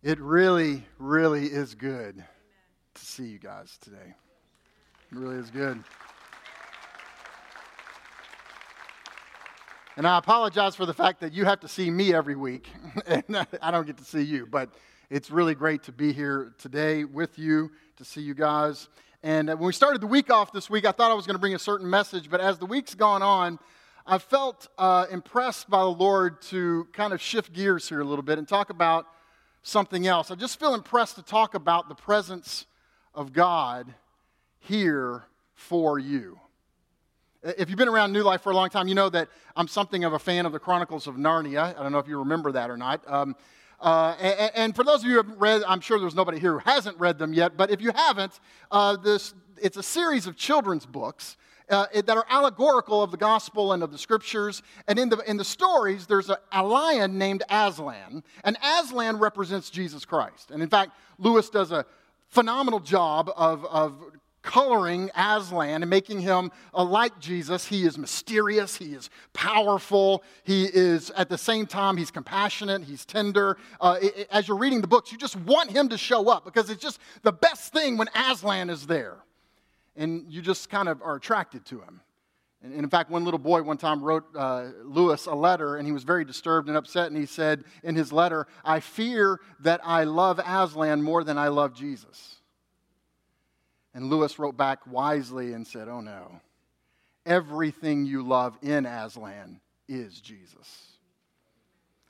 It 0.00 0.20
really, 0.20 0.86
really 1.00 1.46
is 1.46 1.74
good 1.74 2.22
to 2.94 3.04
see 3.04 3.24
you 3.24 3.40
guys 3.40 3.76
today. 3.80 4.14
It 5.10 5.18
really 5.18 5.34
is 5.34 5.50
good. 5.50 5.82
And 9.96 10.06
I 10.06 10.18
apologize 10.18 10.76
for 10.76 10.86
the 10.86 10.94
fact 10.94 11.20
that 11.22 11.32
you 11.32 11.44
have 11.46 11.58
to 11.60 11.68
see 11.68 11.90
me 11.90 12.14
every 12.14 12.36
week, 12.36 12.68
and 13.06 13.24
I 13.60 13.72
don't 13.72 13.88
get 13.88 13.96
to 13.96 14.04
see 14.04 14.22
you. 14.22 14.46
But 14.46 14.70
it's 15.10 15.32
really 15.32 15.56
great 15.56 15.82
to 15.84 15.92
be 15.92 16.12
here 16.12 16.54
today 16.58 17.02
with 17.02 17.36
you, 17.36 17.72
to 17.96 18.04
see 18.04 18.20
you 18.20 18.34
guys. 18.34 18.88
And 19.24 19.48
when 19.48 19.58
we 19.58 19.72
started 19.72 20.00
the 20.00 20.06
week 20.06 20.30
off 20.30 20.52
this 20.52 20.70
week, 20.70 20.84
I 20.84 20.92
thought 20.92 21.10
I 21.10 21.14
was 21.14 21.26
going 21.26 21.34
to 21.34 21.40
bring 21.40 21.56
a 21.56 21.58
certain 21.58 21.90
message, 21.90 22.30
but 22.30 22.40
as 22.40 22.56
the 22.56 22.66
week's 22.66 22.94
gone 22.94 23.22
on, 23.22 23.58
I 24.06 24.18
felt 24.18 24.68
uh, 24.78 25.06
impressed 25.10 25.68
by 25.68 25.80
the 25.80 25.86
Lord 25.86 26.40
to 26.42 26.86
kind 26.92 27.12
of 27.12 27.20
shift 27.20 27.52
gears 27.52 27.88
here 27.88 28.00
a 28.00 28.04
little 28.04 28.22
bit 28.22 28.38
and 28.38 28.46
talk 28.46 28.70
about 28.70 29.08
something 29.68 30.06
else. 30.06 30.30
I 30.30 30.34
just 30.34 30.58
feel 30.58 30.74
impressed 30.74 31.16
to 31.16 31.22
talk 31.22 31.54
about 31.54 31.88
the 31.88 31.94
presence 31.94 32.66
of 33.14 33.32
God 33.32 33.92
here 34.60 35.24
for 35.54 35.98
you. 35.98 36.40
If 37.42 37.68
you've 37.68 37.78
been 37.78 37.88
around 37.88 38.12
New 38.12 38.22
Life 38.22 38.40
for 38.40 38.50
a 38.50 38.54
long 38.54 38.70
time, 38.70 38.88
you 38.88 38.94
know 38.94 39.08
that 39.10 39.28
I'm 39.54 39.68
something 39.68 40.04
of 40.04 40.12
a 40.12 40.18
fan 40.18 40.46
of 40.46 40.52
the 40.52 40.58
Chronicles 40.58 41.06
of 41.06 41.16
Narnia. 41.16 41.78
I 41.78 41.82
don't 41.82 41.92
know 41.92 41.98
if 41.98 42.08
you 42.08 42.18
remember 42.18 42.52
that 42.52 42.70
or 42.70 42.76
not. 42.76 43.02
Um, 43.06 43.36
uh, 43.80 44.16
and, 44.20 44.50
and, 44.56 44.76
for 44.76 44.82
those 44.82 45.04
of 45.04 45.04
you 45.04 45.22
who 45.22 45.28
have 45.28 45.40
read, 45.40 45.62
I'm 45.68 45.80
sure 45.80 46.00
there's 46.00 46.16
nobody 46.16 46.40
here 46.40 46.58
who 46.58 46.70
hasn't 46.70 46.98
read 46.98 47.16
them 47.16 47.32
yet, 47.32 47.56
but 47.56 47.70
if 47.70 47.80
you 47.80 47.92
haven't, 47.92 48.40
uh, 48.72 48.96
this, 48.96 49.34
it's 49.62 49.76
a 49.76 49.84
series 49.84 50.26
of 50.26 50.34
children's 50.34 50.84
books 50.84 51.36
uh, 51.70 51.86
that 51.94 52.16
are 52.16 52.26
allegorical 52.28 53.02
of 53.02 53.10
the 53.10 53.16
gospel 53.16 53.72
and 53.72 53.82
of 53.82 53.92
the 53.92 53.98
scriptures. 53.98 54.62
And 54.86 54.98
in 54.98 55.08
the, 55.08 55.18
in 55.18 55.36
the 55.36 55.44
stories, 55.44 56.06
there's 56.06 56.30
a, 56.30 56.38
a 56.52 56.62
lion 56.62 57.18
named 57.18 57.42
Aslan, 57.50 58.22
and 58.44 58.56
Aslan 58.62 59.18
represents 59.18 59.70
Jesus 59.70 60.04
Christ. 60.04 60.50
And 60.50 60.62
in 60.62 60.68
fact, 60.68 60.92
Lewis 61.18 61.50
does 61.50 61.72
a 61.72 61.84
phenomenal 62.28 62.80
job 62.80 63.30
of, 63.36 63.64
of 63.66 63.94
coloring 64.42 65.10
Aslan 65.14 65.82
and 65.82 65.90
making 65.90 66.20
him 66.20 66.50
uh, 66.72 66.82
like 66.82 67.18
Jesus. 67.18 67.66
He 67.66 67.84
is 67.84 67.98
mysterious, 67.98 68.76
he 68.76 68.94
is 68.94 69.10
powerful, 69.32 70.22
he 70.44 70.64
is 70.64 71.10
at 71.10 71.28
the 71.28 71.38
same 71.38 71.66
time, 71.66 71.96
he's 71.96 72.10
compassionate, 72.10 72.84
he's 72.84 73.04
tender. 73.04 73.58
Uh, 73.80 73.98
it, 74.00 74.16
it, 74.16 74.28
as 74.30 74.48
you're 74.48 74.56
reading 74.56 74.80
the 74.80 74.86
books, 74.86 75.12
you 75.12 75.18
just 75.18 75.36
want 75.36 75.70
him 75.70 75.88
to 75.90 75.98
show 75.98 76.30
up 76.30 76.44
because 76.44 76.70
it's 76.70 76.82
just 76.82 76.98
the 77.22 77.32
best 77.32 77.72
thing 77.72 77.98
when 77.98 78.08
Aslan 78.14 78.70
is 78.70 78.86
there 78.86 79.16
and 79.98 80.24
you 80.32 80.40
just 80.40 80.70
kind 80.70 80.88
of 80.88 81.02
are 81.02 81.16
attracted 81.16 81.66
to 81.66 81.80
him. 81.80 82.00
And, 82.62 82.72
in 82.72 82.88
fact, 82.88 83.10
one 83.10 83.24
little 83.24 83.38
boy 83.38 83.62
one 83.62 83.76
time 83.76 84.02
wrote 84.02 84.24
uh, 84.34 84.68
Lewis 84.82 85.26
a 85.26 85.34
letter, 85.34 85.76
and 85.76 85.86
he 85.86 85.92
was 85.92 86.04
very 86.04 86.24
disturbed 86.24 86.68
and 86.68 86.76
upset. 86.76 87.08
And 87.08 87.16
he 87.16 87.26
said 87.26 87.64
in 87.82 87.94
his 87.94 88.12
letter, 88.12 88.46
I 88.64 88.80
fear 88.80 89.40
that 89.60 89.80
I 89.84 90.04
love 90.04 90.40
Aslan 90.44 91.02
more 91.02 91.22
than 91.22 91.38
I 91.38 91.48
love 91.48 91.74
Jesus. 91.74 92.36
And 93.94 94.10
Lewis 94.10 94.38
wrote 94.38 94.56
back 94.56 94.86
wisely 94.86 95.52
and 95.52 95.66
said, 95.66 95.88
Oh 95.88 96.00
no, 96.00 96.40
everything 97.26 98.06
you 98.06 98.22
love 98.22 98.58
in 98.62 98.86
Aslan 98.86 99.60
is 99.88 100.20
Jesus. 100.20 100.97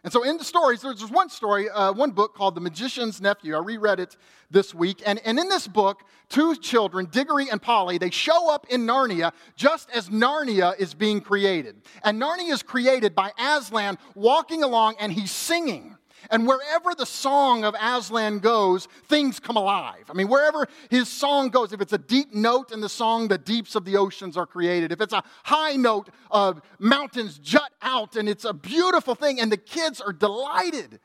And 0.05 0.13
so, 0.13 0.23
in 0.23 0.37
the 0.37 0.45
stories, 0.45 0.83
there's 0.83 1.11
one 1.11 1.29
story, 1.29 1.69
uh, 1.69 1.93
one 1.93 2.13
book 2.13 2.35
called 2.35 2.55
The 2.55 2.61
Magician's 2.61 3.21
Nephew. 3.21 3.57
I 3.57 3.59
reread 3.59 3.99
it 3.99 4.17
this 4.49 4.73
week. 4.73 5.03
And, 5.05 5.21
and 5.25 5.39
in 5.41 5.49
this 5.49 5.67
book, 5.67 6.05
two 6.29 6.55
children, 6.55 7.07
Diggory 7.11 7.51
and 7.51 7.61
Polly, 7.61 7.99
they 7.99 8.11
show 8.11 8.49
up 8.49 8.67
in 8.71 8.87
Narnia 8.87 9.33
just 9.57 9.91
as 9.91 10.09
Narnia 10.09 10.79
is 10.79 10.95
being 10.95 11.21
created. 11.21 11.83
And 12.05 12.23
Narnia 12.23 12.53
is 12.53 12.63
created 12.63 13.17
by 13.17 13.33
Aslan 13.39 13.99
walking 14.15 14.63
along 14.63 14.95
and 15.01 15.13
he's 15.13 15.33
singing. 15.33 15.97
And 16.31 16.47
wherever 16.47 16.95
the 16.95 17.07
song 17.07 17.65
of 17.65 17.75
Aslan 17.81 18.41
goes, 18.41 18.87
things 19.07 19.41
come 19.41 19.57
alive. 19.57 20.05
I 20.09 20.13
mean, 20.13 20.29
wherever 20.29 20.67
his 20.91 21.09
song 21.09 21.49
goes, 21.49 21.73
if 21.73 21.81
it's 21.81 21.93
a 21.93 21.99
deep 21.99 22.35
note 22.35 22.73
in 22.73 22.81
the 22.81 22.89
song, 22.89 23.29
the 23.29 23.39
deeps 23.39 23.75
of 23.75 23.85
the 23.85 23.97
oceans 23.97 24.37
are 24.37 24.47
created. 24.47 24.93
If 24.93 25.01
it's 25.01 25.13
a 25.13 25.23
high 25.45 25.77
note, 25.77 26.11
uh, 26.31 26.55
mountains 26.79 27.39
jut 27.39 27.73
out, 27.83 28.17
and 28.17 28.29
it's 28.29 28.45
a 28.45 28.53
beautiful 28.53 29.15
thing, 29.15 29.41
and 29.41 29.51
the 29.51 29.57
kids 29.57 30.01
are 30.01 30.13
delighted. 30.13 31.01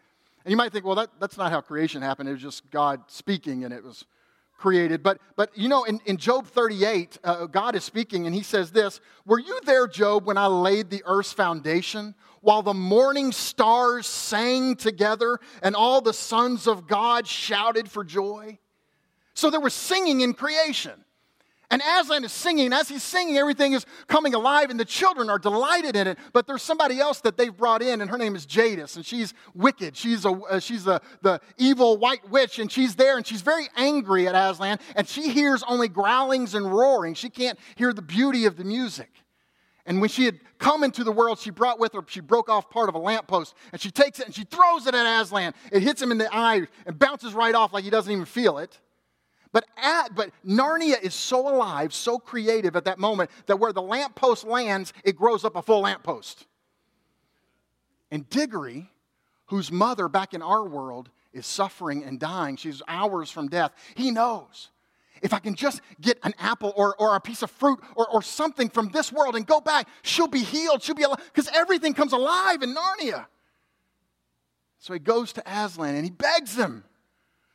And 0.46 0.52
you 0.52 0.58
might 0.58 0.72
think, 0.72 0.86
well, 0.86 0.96
that, 0.96 1.10
that's 1.20 1.38
not 1.38 1.52
how 1.52 1.62
creation 1.62 2.02
happened. 2.02 2.30
It 2.30 2.34
was 2.34 2.42
just 2.42 2.70
God 2.70 3.02
speaking, 3.08 3.64
and 3.64 3.74
it 3.74 3.84
was 3.84 4.06
created. 4.58 5.04
But, 5.04 5.20
but 5.36 5.56
you 5.58 5.68
know, 5.68 5.84
in, 5.84 6.00
in 6.06 6.18
Job 6.18 6.48
38, 6.48 7.20
uh, 7.24 7.46
God 7.48 7.76
is 7.76 7.84
speaking, 7.84 8.26
and 8.26 8.34
he 8.34 8.44
says 8.44 8.72
this 8.72 9.02
Were 9.26 9.40
you 9.40 9.60
there, 9.66 9.88
Job, 9.88 10.26
when 10.26 10.38
I 10.38 10.48
laid 10.48 10.90
the 10.90 11.04
earth's 11.06 11.34
foundation? 11.34 12.16
While 12.44 12.62
the 12.62 12.74
morning 12.74 13.32
stars 13.32 14.06
sang 14.06 14.76
together 14.76 15.40
and 15.64 15.76
all 15.76 16.02
the 16.02 16.14
sons 16.14 16.68
of 16.68 16.88
God 16.88 17.26
shouted 17.26 17.90
for 17.90 18.04
joy. 18.04 18.60
So 19.34 19.50
there 19.50 19.62
was 19.62 19.74
singing 19.74 20.22
in 20.22 20.34
creation. 20.34 21.04
And 21.72 21.82
Aslan 21.82 22.24
is 22.24 22.32
singing, 22.32 22.72
as 22.72 22.88
he's 22.88 23.02
singing, 23.02 23.36
everything 23.36 23.74
is 23.74 23.84
coming 24.06 24.36
alive, 24.36 24.70
and 24.70 24.80
the 24.80 24.86
children 24.86 25.28
are 25.28 25.40
delighted 25.40 25.96
in 25.96 26.06
it. 26.06 26.20
But 26.32 26.46
there's 26.46 26.62
somebody 26.62 27.00
else 27.00 27.22
that 27.22 27.36
they've 27.36 27.56
brought 27.56 27.82
in, 27.82 28.02
and 28.02 28.12
her 28.12 28.18
name 28.20 28.36
is 28.36 28.46
Jadis, 28.46 28.96
and 28.96 29.04
she's 29.04 29.34
wicked. 29.56 29.98
She's, 29.98 30.24
a, 30.24 30.30
uh, 30.30 30.60
she's 30.60 30.86
a, 30.86 31.02
the 31.24 31.42
evil 31.58 31.98
white 31.98 32.30
witch, 32.30 32.60
and 32.60 32.72
she's 32.72 32.94
there, 32.96 33.18
and 33.18 33.26
she's 33.26 33.42
very 33.42 33.70
angry 33.76 34.28
at 34.28 34.36
Aslan, 34.36 34.78
and 34.96 35.08
she 35.08 35.30
hears 35.30 35.64
only 35.68 35.88
growlings 35.88 36.54
and 36.54 36.72
roaring. 36.72 37.16
She 37.16 37.32
can't 37.32 37.58
hear 37.76 37.92
the 37.92 38.04
beauty 38.04 38.46
of 38.46 38.56
the 38.56 38.66
music. 38.66 39.23
And 39.86 40.00
when 40.00 40.10
she 40.10 40.26
had 40.26 40.40
come 40.60 40.84
into 40.84 41.04
the 41.04 41.12
world, 41.12 41.40
she 41.40 41.50
brought 41.50 41.80
with 41.80 41.94
her, 41.94 42.02
she 42.08 42.22
broke 42.22 42.50
off 42.50 42.70
part 42.70 42.88
of 42.88 42.96
a 42.96 43.00
lamppost 43.00 43.54
and 43.72 43.82
she 43.82 43.92
takes 43.92 44.20
it 44.20 44.26
and 44.26 44.34
she 44.34 44.46
throws 44.46 44.88
it 44.88 44.96
at 44.96 45.22
Aslan. 45.22 45.54
It 45.72 45.84
hits 45.84 46.02
him 46.02 46.12
in 46.12 46.18
the 46.18 46.34
eye 46.34 46.68
and 46.86 46.98
bounces 46.98 47.34
right 47.34 47.54
off 47.54 47.74
like 47.74 47.84
he 47.84 47.90
doesn't 47.90 48.12
even 48.12 48.26
feel 48.26 48.58
it. 48.60 48.80
But, 49.52 49.66
at, 49.78 50.16
but 50.16 50.32
Narnia 50.46 51.00
is 51.02 51.14
so 51.14 51.48
alive, 51.48 51.94
so 51.94 52.18
creative 52.18 52.76
at 52.76 52.86
that 52.86 52.98
moment 52.98 53.30
that 53.46 53.60
where 53.60 53.72
the 53.74 53.84
lamppost 53.84 54.46
lands, 54.46 54.94
it 55.04 55.16
grows 55.16 55.46
up 55.46 55.56
a 55.56 55.62
full 55.62 55.82
lamppost. 55.82 56.48
And 58.10 58.28
Diggory, 58.30 58.90
whose 59.48 59.72
mother 59.72 60.08
back 60.08 60.34
in 60.34 60.42
our 60.42 60.68
world 60.68 61.10
is 61.34 61.46
suffering 61.46 62.04
and 62.04 62.20
dying, 62.20 62.56
she's 62.56 62.82
hours 62.88 63.30
from 63.30 63.48
death, 63.48 63.74
he 63.96 64.12
knows 64.12 64.70
if 65.24 65.34
I 65.34 65.40
can 65.40 65.56
just 65.56 65.82
get 66.02 66.20
an 66.24 66.34
apple 66.38 66.74
or, 66.76 66.96
or 66.98 67.16
a 67.16 67.20
piece 67.20 67.42
of 67.42 67.50
fruit 67.50 67.80
or, 67.96 68.08
or 68.10 68.22
something 68.22 68.70
from 68.70 68.90
this 68.90 69.12
world 69.12 69.36
and 69.36 69.48
go 69.48 69.62
back, 69.62 69.88
she'll 70.04 70.28
be 70.28 70.44
healed. 70.44 70.84
She'll 70.84 70.96
be 70.96 71.04
alive. 71.04 71.22
Because 71.34 71.50
everything 71.56 71.94
comes 71.94 72.12
alive 72.12 72.62
in 72.62 72.76
Narnia. 72.76 73.26
So 74.80 74.92
he 74.92 75.00
goes 75.00 75.32
to 75.34 75.44
Aslan 75.48 75.96
and 75.96 76.04
he 76.04 76.12
begs 76.12 76.58
him, 76.58 76.84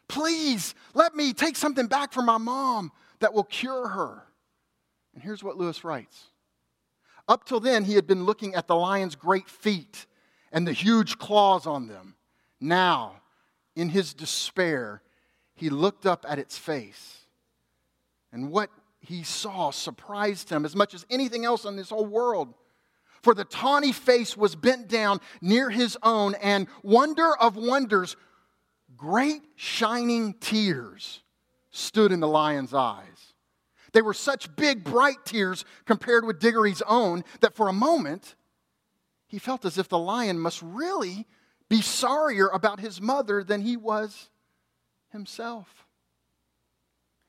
please 0.09 0.75
let 0.95 1.15
me 1.15 1.35
take 1.35 1.57
something 1.57 1.87
back 1.87 2.15
from 2.15 2.25
my 2.25 2.39
mom 2.39 2.91
that 3.21 3.35
will 3.35 3.45
cure 3.45 3.89
her. 3.89 4.23
And 5.13 5.23
here's 5.23 5.45
what 5.45 5.59
Lewis 5.59 5.85
writes 5.85 6.29
Up 7.29 7.45
till 7.45 7.61
then, 7.61 7.85
he 7.85 7.95
had 7.95 8.07
been 8.07 8.25
looking 8.25 8.55
at 8.55 8.67
the 8.67 8.77
lion's 8.77 9.15
great 9.15 9.49
feet 9.49 10.07
and 10.53 10.67
the 10.67 10.73
huge 10.73 11.19
claws 11.19 11.67
on 11.67 11.87
them. 11.87 12.15
Now, 12.61 13.21
in 13.77 13.91
his 13.91 14.15
despair, 14.15 15.03
he 15.55 15.69
looked 15.69 16.07
up 16.07 16.25
at 16.27 16.39
its 16.39 16.57
face 16.57 17.19
and 18.33 18.51
what 18.51 18.71
he 19.01 19.23
saw 19.23 19.71
surprised 19.71 20.51
him 20.51 20.65
as 20.65 20.75
much 20.75 20.95
as 20.95 21.07
anything 21.11 21.45
else 21.45 21.65
in 21.65 21.77
this 21.77 21.91
whole 21.91 22.07
world. 22.07 22.55
For 23.23 23.35
the 23.35 23.45
tawny 23.45 23.93
face 23.93 24.37
was 24.37 24.55
bent 24.55 24.89
down 24.89 25.21
near 25.41 25.71
his 25.71 25.97
own, 26.03 26.35
and 26.37 26.69
wonder 26.83 27.37
of 27.37 27.57
wonders, 27.57 28.17
great 28.97 29.43
shining 29.57 30.35
tears 30.35 31.23
stood 31.71 32.13
in 32.13 32.21
the 32.21 32.29
lion's 32.29 32.75
eyes. 32.75 33.35
They 33.93 34.03
were 34.03 34.15
such 34.15 34.55
big, 34.57 34.85
bright 34.85 35.25
tears 35.25 35.65
compared 35.85 36.25
with 36.25 36.41
Diggory's 36.41 36.83
own 36.83 37.25
that 37.41 37.57
for 37.57 37.69
a 37.69 37.73
moment 37.73 38.35
he 39.27 39.39
felt 39.39 39.65
as 39.65 39.79
if 39.79 39.89
the 39.89 39.99
lion 39.99 40.39
must 40.39 40.63
really 40.63 41.27
be 41.69 41.83
sorrier 41.83 42.49
about 42.49 42.81
his 42.81 43.01
mother 43.01 43.43
than 43.45 43.63
he 43.63 43.77
was 43.77 44.31
himself. 45.11 45.87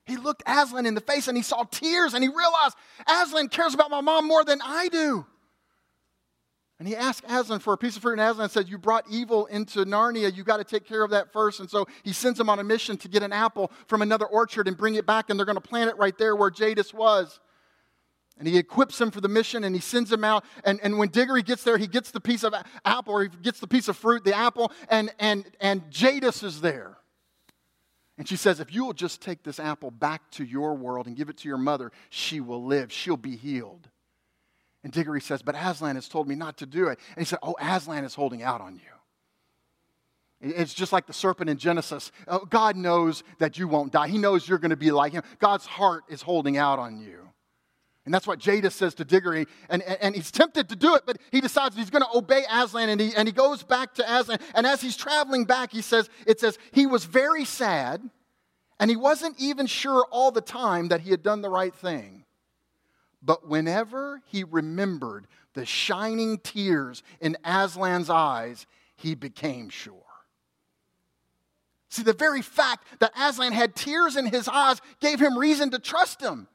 He 0.09 0.17
looked 0.17 0.43
Aslan 0.45 0.85
in 0.85 0.95
the 0.95 1.01
face 1.01 1.27
and 1.27 1.37
he 1.37 1.43
saw 1.43 1.63
tears 1.63 2.13
and 2.13 2.23
he 2.23 2.29
realized 2.29 2.75
Aslan 3.07 3.49
cares 3.49 3.73
about 3.73 3.91
my 3.91 4.01
mom 4.01 4.27
more 4.27 4.43
than 4.43 4.59
I 4.63 4.87
do. 4.89 5.25
And 6.79 6.87
he 6.87 6.95
asked 6.95 7.25
Aslan 7.27 7.59
for 7.59 7.73
a 7.73 7.77
piece 7.77 7.97
of 7.97 8.01
fruit, 8.01 8.13
and 8.13 8.21
Aslan 8.21 8.49
said, 8.49 8.69
You 8.69 8.77
brought 8.77 9.03
evil 9.09 9.47
into 9.47 9.83
Narnia. 9.83 10.33
You 10.33 10.45
got 10.45 10.57
to 10.57 10.63
take 10.63 10.85
care 10.85 11.03
of 11.03 11.11
that 11.11 11.33
first. 11.33 11.59
And 11.59 11.69
so 11.69 11.85
he 12.03 12.13
sends 12.13 12.39
him 12.39 12.49
on 12.49 12.57
a 12.59 12.63
mission 12.63 12.95
to 12.97 13.09
get 13.09 13.21
an 13.21 13.33
apple 13.33 13.69
from 13.87 14.01
another 14.01 14.25
orchard 14.25 14.65
and 14.65 14.77
bring 14.77 14.95
it 14.95 15.05
back, 15.05 15.29
and 15.29 15.37
they're 15.37 15.45
going 15.45 15.57
to 15.57 15.61
plant 15.61 15.89
it 15.89 15.97
right 15.97 16.17
there 16.17 16.37
where 16.37 16.49
Jadis 16.49 16.93
was. 16.93 17.41
And 18.37 18.47
he 18.47 18.57
equips 18.57 18.99
him 18.99 19.11
for 19.11 19.19
the 19.19 19.27
mission 19.27 19.65
and 19.65 19.75
he 19.75 19.81
sends 19.81 20.09
him 20.09 20.23
out. 20.23 20.45
And, 20.63 20.79
and 20.81 20.97
when 20.97 21.09
Diggory 21.09 21.43
gets 21.43 21.65
there, 21.65 21.77
he 21.77 21.87
gets 21.87 22.11
the 22.11 22.21
piece 22.21 22.45
of 22.45 22.55
apple 22.85 23.13
or 23.13 23.23
he 23.23 23.29
gets 23.41 23.59
the 23.59 23.67
piece 23.67 23.89
of 23.89 23.97
fruit, 23.97 24.23
the 24.23 24.33
apple, 24.33 24.71
and, 24.87 25.11
and, 25.19 25.43
and 25.59 25.91
Jadis 25.91 26.41
is 26.41 26.61
there. 26.61 26.98
And 28.19 28.27
she 28.27 28.35
says, 28.35 28.59
If 28.59 28.75
you 28.75 28.83
will 28.83 28.93
just 28.93 29.21
take 29.21 29.43
this 29.43 29.61
apple 29.61 29.91
back 29.91 30.29
to 30.31 30.43
your 30.43 30.75
world 30.75 31.07
and 31.07 31.15
give 31.15 31.29
it 31.29 31.37
to 31.37 31.47
your 31.47 31.57
mother, 31.57 31.91
she 32.09 32.41
will 32.41 32.65
live. 32.65 32.91
She'll 32.91 33.17
be 33.17 33.37
healed. 33.37 33.87
And 34.83 34.91
Diggory 34.91 35.21
says, 35.21 35.41
But 35.41 35.55
Aslan 35.55 35.95
has 35.95 36.09
told 36.09 36.27
me 36.27 36.35
not 36.35 36.57
to 36.57 36.65
do 36.65 36.89
it. 36.89 36.99
And 37.15 37.19
he 37.19 37.25
said, 37.25 37.39
Oh, 37.41 37.55
Aslan 37.61 38.03
is 38.03 38.13
holding 38.13 38.43
out 38.43 38.59
on 38.59 38.75
you. 38.75 38.81
It's 40.41 40.73
just 40.73 40.91
like 40.91 41.07
the 41.07 41.13
serpent 41.13 41.49
in 41.49 41.57
Genesis. 41.57 42.11
Oh, 42.27 42.45
God 42.45 42.75
knows 42.75 43.23
that 43.39 43.57
you 43.57 43.69
won't 43.69 43.93
die. 43.93 44.09
He 44.09 44.17
knows 44.17 44.47
you're 44.47 44.57
going 44.57 44.69
to 44.71 44.77
be 44.77 44.91
like 44.91 45.13
him. 45.13 45.23
God's 45.39 45.65
heart 45.65 46.03
is 46.09 46.21
holding 46.21 46.57
out 46.57 46.77
on 46.77 46.99
you. 46.99 47.28
And 48.09 48.13
that's 48.15 48.25
what 48.25 48.39
Jadis 48.39 48.73
says 48.73 48.95
to 48.95 49.05
Diggory. 49.05 49.45
And, 49.69 49.83
and, 49.83 49.97
and, 50.01 50.15
he's 50.15 50.31
tempted 50.31 50.67
to 50.69 50.75
do 50.75 50.95
it, 50.95 51.03
but 51.05 51.19
he 51.31 51.41
decides 51.41 51.75
he's 51.75 51.91
going 51.91 52.01
to 52.01 52.17
obey 52.17 52.43
Aslan. 52.51 52.89
And 52.89 52.99
he, 52.99 53.15
and 53.15 53.27
he 53.27 53.31
goes 53.31 53.61
back 53.61 53.93
to 53.93 54.03
Aslan. 54.03 54.39
And 54.55 54.65
as 54.65 54.81
he's 54.81 54.97
traveling 54.97 55.45
back, 55.45 55.71
he 55.71 55.83
says, 55.83 56.09
it 56.25 56.39
says, 56.39 56.57
he 56.71 56.87
was 56.87 57.05
very 57.05 57.45
sad. 57.45 58.01
And 58.79 58.89
he 58.89 58.97
wasn't 58.97 59.35
even 59.39 59.67
sure 59.67 60.07
all 60.09 60.31
the 60.31 60.41
time 60.41 60.87
that 60.87 61.01
he 61.01 61.11
had 61.11 61.21
done 61.21 61.43
the 61.43 61.51
right 61.51 61.71
thing. 61.71 62.25
But 63.21 63.47
whenever 63.47 64.23
he 64.25 64.43
remembered 64.43 65.27
the 65.53 65.67
shining 65.67 66.39
tears 66.39 67.03
in 67.21 67.37
Aslan's 67.43 68.09
eyes, 68.09 68.65
he 68.95 69.13
became 69.13 69.69
sure. 69.69 69.93
See, 71.89 72.01
the 72.01 72.13
very 72.13 72.41
fact 72.41 72.87
that 73.01 73.11
Aslan 73.15 73.53
had 73.53 73.75
tears 73.75 74.15
in 74.15 74.25
his 74.25 74.47
eyes 74.47 74.81
gave 74.99 75.19
him 75.19 75.37
reason 75.37 75.69
to 75.69 75.77
trust 75.77 76.19
him. 76.19 76.47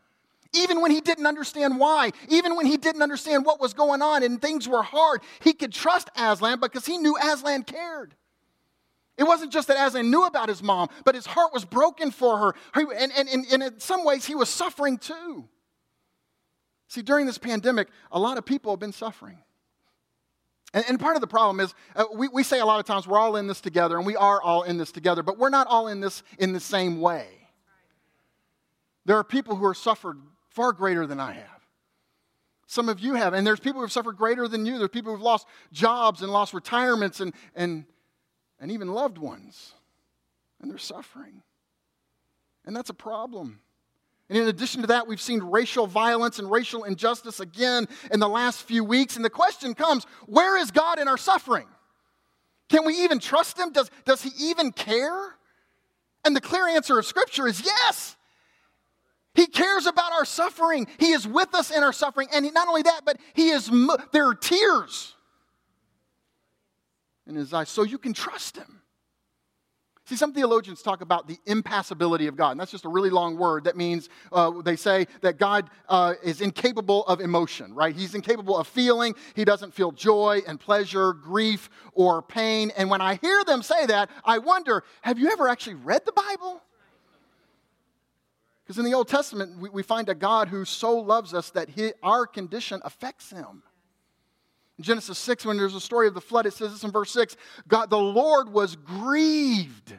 Even 0.55 0.81
when 0.81 0.91
he 0.91 1.01
didn't 1.01 1.27
understand 1.27 1.79
why, 1.79 2.13
even 2.29 2.57
when 2.57 2.67
he 2.67 2.77
didn't 2.77 3.03
understand 3.03 3.45
what 3.45 3.61
was 3.61 3.75
going 3.75 4.03
on 4.03 4.23
and 4.23 4.41
things 4.41 4.69
were 4.69 4.83
hard, 4.83 5.21
he 5.41 5.53
could 5.53 5.73
trust 5.73 6.11
Aslan 6.17 6.61
because 6.61 6.87
he 6.87 6.97
knew 6.97 7.17
Aslan 7.17 7.65
cared. 7.65 8.15
It 9.17 9.25
wasn't 9.25 9.53
just 9.53 9.69
that 9.69 9.77
Aslan 9.85 10.11
knew 10.11 10.25
about 10.25 10.49
his 10.49 10.63
mom, 10.63 10.89
but 11.05 11.15
his 11.15 11.27
heart 11.27 11.53
was 11.53 11.65
broken 11.65 12.11
for 12.11 12.39
her. 12.39 12.55
And, 12.75 13.13
and, 13.17 13.29
and, 13.29 13.47
and 13.53 13.63
in 13.63 13.81
some 13.81 14.05
ways, 14.05 14.25
he 14.25 14.35
was 14.35 14.49
suffering 14.49 14.99
too. 14.99 15.49
See, 16.89 17.03
during 17.03 17.27
this 17.27 17.39
pandemic, 17.39 17.89
a 18.13 18.19
lot 18.19 18.39
of 18.39 18.45
people 18.45 18.73
have 18.73 18.81
been 18.81 18.93
suffering. 18.93 19.39
And, 20.73 20.99
part 20.99 21.15
of 21.15 21.21
the 21.21 21.29
problem 21.29 21.61
is 21.61 21.73
uh, 21.95 22.05
we, 22.13 22.27
we 22.27 22.43
say 22.43 22.59
a 22.59 22.67
lot 22.67 22.81
of 22.81 22.87
times 22.87 23.07
we're 23.07 23.19
all 23.19 23.37
in 23.37 23.47
this 23.47 23.61
together, 23.61 23.97
and 23.97 24.05
we 24.05 24.17
are 24.17 24.43
all 24.43 24.65
in 24.65 24.77
this 24.77 24.91
together, 24.91 25.23
but 25.23 25.39
we're 25.39 25.49
not 25.49 25.69
all 25.69 25.87
in 25.87 26.01
this 26.01 26.25
in 26.37 26.53
the 26.53 26.59
same 26.59 27.01
way. 27.01 27.29
There 29.05 29.17
are 29.17 29.23
people 29.23 29.55
who 29.55 29.65
are 29.67 29.75
suffered 29.75 30.19
far 30.55 30.73
greater 30.73 31.07
than 31.07 31.21
I 31.21 31.33
have. 31.33 31.67
Some 32.67 32.89
of 32.89 33.01
you 33.01 33.15
have, 33.15 33.35
and 33.35 33.47
there's 33.47 33.61
people 33.61 33.81
who 33.81 33.85
have 33.85 33.93
suffered 33.93 34.17
greater 34.17 34.49
than 34.49 34.65
you. 34.65 34.79
There's 34.79 34.91
people 34.91 35.13
who've 35.13 35.21
lost 35.21 35.47
jobs 35.73 36.23
and 36.23 36.33
lost 36.33 36.55
retirements 36.55 37.21
and, 37.21 37.35
and, 37.55 37.85
and 38.59 38.71
even 38.71 38.89
loved 38.89 39.19
ones, 39.19 39.75
and 40.61 40.71
they're 40.71 40.79
suffering. 40.79 41.43
And 42.65 42.75
that's 42.75 42.91
a 42.91 42.95
problem. 42.95 43.61
And 44.29 44.39
in 44.39 44.49
addition 44.49 44.81
to 44.81 44.87
that, 44.87 45.07
we've 45.07 45.21
seen 45.21 45.41
racial 45.43 45.87
violence 45.87 46.39
and 46.39 46.51
racial 46.51 46.85
injustice 46.85 47.41
again 47.41 47.87
in 48.11 48.21
the 48.21 48.29
last 48.29 48.63
few 48.63 48.83
weeks. 48.83 49.17
And 49.17 49.25
the 49.25 49.31
question 49.31 49.75
comes 49.75 50.07
where 50.27 50.57
is 50.57 50.71
God 50.71 50.99
in 50.99 51.09
our 51.09 51.19
suffering? 51.19 51.67
Can 52.71 52.87
we 52.87 53.05
even 53.05 53.19
trust 53.19 53.59
Him? 53.59 53.73
Does, 53.73 53.91
does 54.07 54.23
He 54.23 54.31
even 54.51 54.73
care? 54.73 55.37
And 56.25 56.35
the 56.35 56.41
clear 56.41 56.67
answer 56.67 56.99
of 56.99 57.05
Scripture 57.05 57.47
is 57.47 57.63
yes. 57.65 58.17
He 59.35 59.47
cares 59.47 59.87
about 59.87 60.13
our 60.13 60.25
suffering. 60.25 60.87
He 60.99 61.13
is 61.13 61.27
with 61.27 61.55
us 61.55 61.71
in 61.71 61.83
our 61.83 61.93
suffering. 61.93 62.29
And 62.33 62.53
not 62.55 62.69
only 62.69 62.83
that, 62.83 63.03
but 63.05 63.19
He 63.35 63.51
is, 63.51 63.71
there 64.13 64.27
are 64.27 64.35
tears 64.35 65.15
in 67.27 67.35
His 67.35 67.53
eyes. 67.53 67.69
So 67.69 67.83
you 67.83 67.99
can 67.99 68.13
trust 68.13 68.57
Him. 68.57 68.81
See, 70.07 70.17
some 70.17 70.35
theologians 70.35 70.83
talk 70.83 71.01
about 71.01 71.27
the 71.27 71.39
impassibility 71.47 72.27
of 72.27 72.37
God, 72.37 72.51
and 72.51 72.61
that's 72.61 72.71
just 72.71 72.85
a 72.85 72.91
really 72.91 73.09
long 73.09 73.39
word. 73.39 73.65
That 73.65 73.75
means 73.75 74.11
uh, 74.33 74.61
they 74.63 74.77
say 74.77 75.07
that 75.23 75.39
God 75.39 75.71
uh, 75.89 76.13
is 76.23 76.43
incapable 76.43 77.07
of 77.07 77.23
emotion, 77.23 77.73
right? 77.75 77.97
He's 77.97 78.15
incapable 78.15 78.59
of 78.59 78.67
feeling. 78.67 79.15
He 79.35 79.47
doesn't 79.47 79.73
feel 79.73 79.93
joy 79.93 80.43
and 80.47 80.61
pleasure, 80.61 81.15
grief, 81.15 81.71
or 81.95 82.21
pain. 82.21 82.71
And 82.77 82.91
when 82.91 83.01
I 83.01 83.15
hear 83.15 83.45
them 83.45 83.63
say 83.63 83.87
that, 83.87 84.11
I 84.27 84.39
wonder 84.39 84.85
have 85.01 85.19
you 85.19 85.31
ever 85.31 85.49
actually 85.49 85.77
read 85.77 86.03
the 86.05 86.13
Bible? 86.13 86.61
Because 88.65 88.79
in 88.79 88.85
the 88.85 88.95
Old 88.95 89.09
Testament, 89.09 89.59
we, 89.59 89.69
we, 89.69 89.83
find 89.83 90.09
a 90.09 90.15
God 90.15 90.49
who 90.49 90.65
so 90.65 90.97
loves 90.97 91.35
us 91.35 91.51
that 91.51 91.69
he, 91.69 91.93
our 92.03 92.27
condition 92.27 92.81
affects 92.83 93.31
him. 93.31 93.63
In 94.79 94.85
Genesis 94.85 95.19
6, 95.19 95.45
when 95.45 95.59
there's 95.59 95.75
a 95.75 95.81
story 95.81 96.09
of 96.09 96.15
the 96.15 96.21
flood, 96.21 96.47
it 96.47 96.55
says 96.55 96.73
this 96.73 96.83
in 96.83 96.91
verse 96.91 97.11
6 97.13 97.37
God, 97.69 97.91
the 97.91 97.99
Lord 97.99 98.53
was 98.53 98.77
grieved 98.77 99.95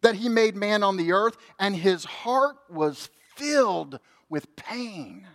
that 0.00 0.16
he 0.16 0.28
made 0.28 0.56
man 0.56 0.82
on 0.82 0.96
the 0.96 1.12
earth, 1.12 1.36
and 1.60 1.76
his 1.76 2.04
heart 2.04 2.56
was 2.68 3.08
filled 3.36 4.00
with 4.28 4.56
pain. 4.56 5.26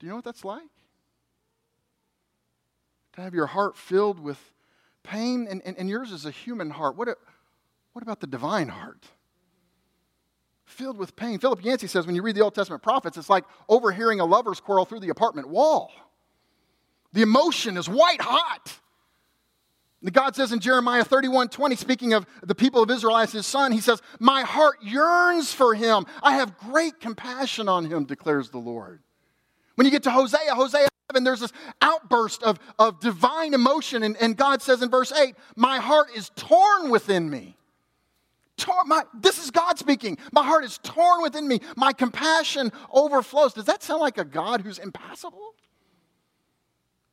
Do 0.00 0.06
you 0.06 0.10
know 0.10 0.16
what 0.16 0.24
that's 0.24 0.44
like? 0.44 0.62
To 3.12 3.20
have 3.20 3.34
your 3.34 3.46
heart 3.46 3.76
filled 3.76 4.18
with 4.18 4.38
pain, 5.04 5.46
and, 5.48 5.62
and, 5.64 5.76
and 5.76 5.88
yours 5.88 6.10
is 6.10 6.26
a 6.26 6.32
human 6.32 6.70
heart. 6.70 6.96
What, 6.96 7.08
what 7.92 8.02
about 8.02 8.18
the 8.18 8.26
divine 8.26 8.68
heart? 8.68 9.06
Filled 10.70 10.98
with 10.98 11.16
pain. 11.16 11.38
Philip 11.38 11.64
Yancey 11.64 11.86
says 11.86 12.06
when 12.06 12.14
you 12.14 12.22
read 12.22 12.36
the 12.36 12.42
Old 12.42 12.54
Testament 12.54 12.82
prophets, 12.82 13.16
it's 13.16 13.30
like 13.30 13.44
overhearing 13.68 14.20
a 14.20 14.24
lover's 14.24 14.60
quarrel 14.60 14.84
through 14.84 15.00
the 15.00 15.10
apartment 15.10 15.48
wall. 15.48 15.90
The 17.12 17.22
emotion 17.22 17.76
is 17.76 17.88
white 17.88 18.20
hot. 18.20 18.78
God 20.12 20.34
says 20.34 20.52
in 20.52 20.60
Jeremiah 20.60 21.04
31 21.04 21.48
20, 21.48 21.76
speaking 21.76 22.14
of 22.14 22.24
the 22.42 22.54
people 22.54 22.82
of 22.82 22.90
Israel 22.90 23.18
as 23.18 23.32
his 23.32 23.46
son, 23.46 23.72
he 23.72 23.80
says, 23.80 24.00
My 24.18 24.42
heart 24.42 24.82
yearns 24.82 25.52
for 25.52 25.74
him. 25.74 26.06
I 26.22 26.36
have 26.36 26.56
great 26.56 27.00
compassion 27.00 27.68
on 27.68 27.84
him, 27.84 28.04
declares 28.04 28.48
the 28.48 28.58
Lord. 28.58 29.02
When 29.74 29.84
you 29.84 29.90
get 29.90 30.04
to 30.04 30.10
Hosea, 30.10 30.54
Hosea 30.54 30.88
7, 31.12 31.24
there's 31.24 31.40
this 31.40 31.52
outburst 31.82 32.42
of, 32.42 32.58
of 32.78 33.00
divine 33.00 33.52
emotion, 33.52 34.02
and, 34.02 34.16
and 34.16 34.36
God 34.36 34.62
says 34.62 34.80
in 34.80 34.88
verse 34.88 35.12
8, 35.12 35.34
My 35.54 35.78
heart 35.78 36.08
is 36.14 36.30
torn 36.34 36.90
within 36.90 37.28
me 37.28 37.58
torn. 38.60 38.86
My, 38.86 39.02
this 39.14 39.42
is 39.42 39.50
God 39.50 39.78
speaking. 39.78 40.18
My 40.32 40.44
heart 40.44 40.64
is 40.64 40.78
torn 40.82 41.22
within 41.22 41.48
me. 41.48 41.60
My 41.76 41.92
compassion 41.92 42.70
overflows. 42.92 43.54
Does 43.54 43.64
that 43.64 43.82
sound 43.82 44.00
like 44.00 44.18
a 44.18 44.24
God 44.24 44.60
who's 44.60 44.78
impassible? 44.78 45.54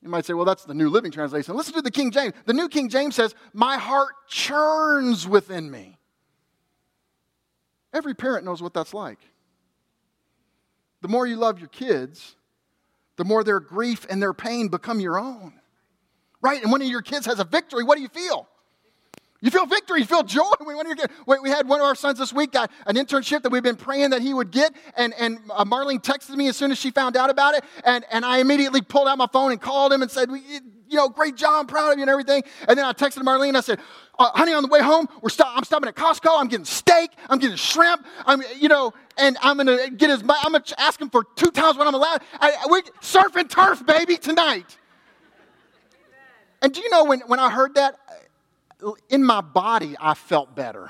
You 0.01 0.09
might 0.09 0.25
say, 0.25 0.33
well, 0.33 0.45
that's 0.45 0.65
the 0.65 0.73
New 0.73 0.89
Living 0.89 1.11
Translation. 1.11 1.55
Listen 1.55 1.73
to 1.73 1.81
the 1.81 1.91
King 1.91 2.11
James. 2.11 2.33
The 2.45 2.53
New 2.53 2.69
King 2.69 2.89
James 2.89 3.15
says, 3.15 3.33
My 3.53 3.77
heart 3.77 4.13
churns 4.27 5.27
within 5.27 5.71
me. 5.71 5.97
Every 7.93 8.13
parent 8.13 8.45
knows 8.45 8.61
what 8.61 8.73
that's 8.73 8.93
like. 8.93 9.19
The 11.01 11.07
more 11.07 11.25
you 11.25 11.35
love 11.35 11.59
your 11.59 11.69
kids, 11.69 12.35
the 13.15 13.25
more 13.25 13.43
their 13.43 13.59
grief 13.59 14.05
and 14.09 14.21
their 14.21 14.33
pain 14.33 14.67
become 14.67 14.99
your 14.99 15.19
own. 15.19 15.53
Right? 16.41 16.61
And 16.61 16.71
when 16.71 16.81
your 16.83 17.01
kids 17.01 17.25
has 17.25 17.39
a 17.39 17.43
victory, 17.43 17.83
what 17.83 17.95
do 17.95 18.01
you 18.01 18.09
feel? 18.09 18.47
You 19.41 19.51
feel 19.51 19.65
victory, 19.65 19.99
you 19.99 20.05
feel 20.05 20.23
joy. 20.23 20.43
When 21.25 21.41
we 21.43 21.49
had 21.49 21.67
one 21.67 21.79
of 21.79 21.85
our 21.85 21.95
sons 21.95 22.19
this 22.19 22.33
week 22.33 22.53
got 22.53 22.71
an 22.85 22.95
internship 22.95 23.43
that 23.43 23.51
we've 23.51 23.63
been 23.63 23.75
praying 23.75 24.11
that 24.11 24.21
he 24.21 24.33
would 24.33 24.51
get, 24.51 24.73
and, 24.95 25.13
and 25.19 25.39
uh, 25.51 25.65
Marlene 25.65 26.01
texted 26.01 26.35
me 26.35 26.47
as 26.47 26.57
soon 26.57 26.71
as 26.71 26.77
she 26.77 26.91
found 26.91 27.15
out 27.15 27.29
about 27.29 27.53
it, 27.53 27.63
and, 27.83 28.05
and 28.11 28.25
I 28.25 28.39
immediately 28.39 28.81
pulled 28.81 29.07
out 29.07 29.17
my 29.17 29.27
phone 29.31 29.51
and 29.51 29.61
called 29.61 29.93
him 29.93 30.01
and 30.01 30.09
said, 30.09 30.29
you 30.29 30.97
know, 30.97 31.09
great 31.09 31.35
job, 31.35 31.61
I'm 31.61 31.67
proud 31.67 31.91
of 31.91 31.97
you 31.97 32.03
and 32.03 32.09
everything. 32.09 32.43
And 32.67 32.77
then 32.77 32.85
I 32.85 32.93
texted 32.93 33.19
Marlene, 33.23 33.55
I 33.55 33.61
said, 33.61 33.79
uh, 34.17 34.31
honey, 34.31 34.53
on 34.53 34.63
the 34.63 34.69
way 34.69 34.81
home, 34.81 35.07
we're 35.21 35.29
stop- 35.29 35.55
I'm 35.55 35.63
stopping 35.63 35.89
at 35.89 35.95
Costco, 35.95 36.39
I'm 36.39 36.47
getting 36.47 36.65
steak, 36.65 37.11
I'm 37.29 37.39
getting 37.39 37.57
shrimp, 37.57 38.05
I'm, 38.25 38.41
you 38.57 38.69
know, 38.69 38.93
and 39.17 39.37
I'm 39.41 39.57
gonna 39.57 39.89
get 39.89 40.09
his, 40.09 40.21
I'm 40.21 40.51
gonna 40.51 40.63
ask 40.77 40.99
him 40.99 41.09
for 41.09 41.23
two 41.35 41.51
times 41.51 41.77
what 41.77 41.87
I'm 41.87 41.93
allowed. 41.95 42.21
I, 42.39 42.67
we 42.71 42.81
surf 43.01 43.35
and 43.35 43.49
turf, 43.49 43.85
baby, 43.85 44.17
tonight. 44.17 44.77
And 46.61 46.73
do 46.73 46.81
you 46.81 46.89
know 46.89 47.03
when, 47.03 47.19
when 47.21 47.39
I 47.39 47.51
heard 47.51 47.75
that, 47.75 47.99
in 49.09 49.23
my 49.23 49.41
body, 49.41 49.95
I 49.99 50.13
felt 50.13 50.55
better. 50.55 50.89